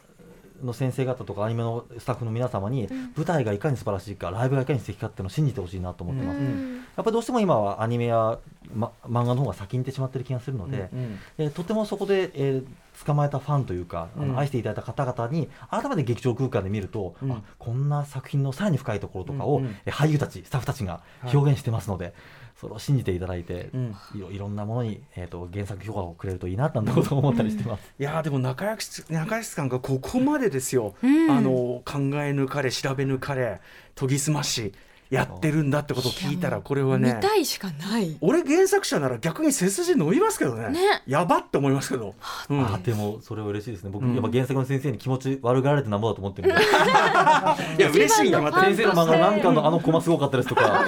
[0.63, 8.37] の先生方とかアニメのスタッフの皆様に舞台がいかに素晴らしいかライブがいかに素敵かっていうのを信じてほしいなと思ってます、うん、やっぱりどうしても今はアニメや、
[8.75, 12.65] ま、漫画の方が先に行ってしまってる気がするので、うんうん、えー、とてもそこで、えー、
[13.05, 21.01] 捕まえたファンというか、あの愛していただいた方々に改めて劇場空間で見ると、うん、あこんな作品のさらに深いところとかを、うんうん、俳優たちスタッフたちが
[21.33, 22.13] 表現してますので、はい、
[22.59, 23.95] それを信じていただいて、うん、
[24.31, 31.05] いろんなものに、えーと、原作評価をくれるといいななんてことを思ったりしてます、いやでも中屋中屋さんがここまでですよ、あ
[31.41, 33.61] の考え抜かれ調べ抜かれ
[33.95, 34.73] 研ぎ澄まし
[35.11, 38.17] やってるんだってことを聞いたらこれはね見たいしかない。
[38.21, 42.15] 俺原作者なら逆に背筋伸びますけどね、ね、やばって思いますけど、
[42.49, 43.89] うん、あでもそれは嬉しいですね。
[43.91, 46.61] 僕、うん、やっぱ原作の先生に気持ち悪がられてなんぼだと思ってるんで。
[47.77, 48.41] いや嬉しいよ。
[48.51, 50.85] 先生の漫画なんかのあのコマすごかったですとか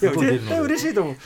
[0.00, 1.16] いや絶対嬉しいと思う、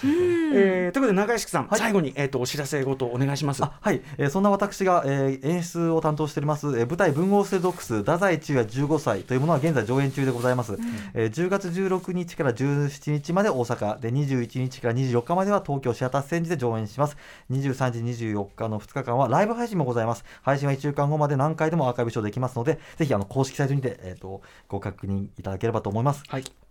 [0.55, 3.63] えー、ということで中石さん、はい、最後に、えーと、お知らせごとお願いします。
[3.63, 10.81] はい、えー、そんな私が、えー、演出を担当しております、えー、舞台文豪ステドックス太宰中也15歳というものは現在上演中でございます、うん、
[11.15, 14.01] えー、10月16日から17日まで大阪。
[14.01, 17.17] で21日から24日までは東京シアターステージで上演します。
[17.51, 20.25] 23時24日の2日間はライブ配信もございます。
[20.43, 26.23] 配信は1週間後まで何回でもアーカイブ視聴できますのでぜひあの公式サイトにて、えーと、ご確認いただければと思います。
[26.29, 26.62] はい。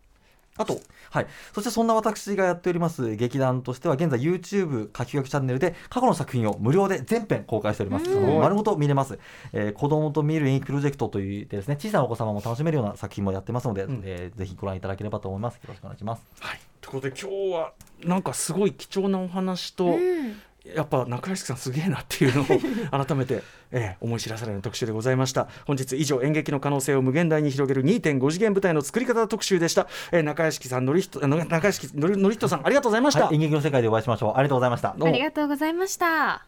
[0.62, 1.28] あと、はい。
[1.54, 8.10] そしてそんな私がやっております劇団としては、現在 YouTube 書き書きチャンネルで過去の作品を無料で全編公開しております。
[8.10, 9.20] 丸ごと見れます。
[9.54, 15.56] えー、子供と見る演劇プロジェクトというですね、小さなお子様も楽しめるような作品もやってますので、うん、えー、ぜひご覧いただければと思います。
[15.56, 16.24] よろしくお願いします。
[16.40, 16.60] はい。
[16.82, 22.46] ということで今日はなんかすごい貴重なお話と、うんやっぱ中屋さんすげえなっていうのを
[23.06, 23.42] 改めて、
[23.72, 25.48] えー、思い知らされる特集でございました。
[25.66, 34.34] 本日以上演劇の可能性を無限大に広げる2.5次元舞台の作り方特集でした、えー、中屋敷さんのりひと中屋敷のりのりひとさんありがとうございました、はい、演劇の世界でお会いしましょう。
[34.38, 34.96] ありがとうございました。
[35.00, 36.46] ありがとうございました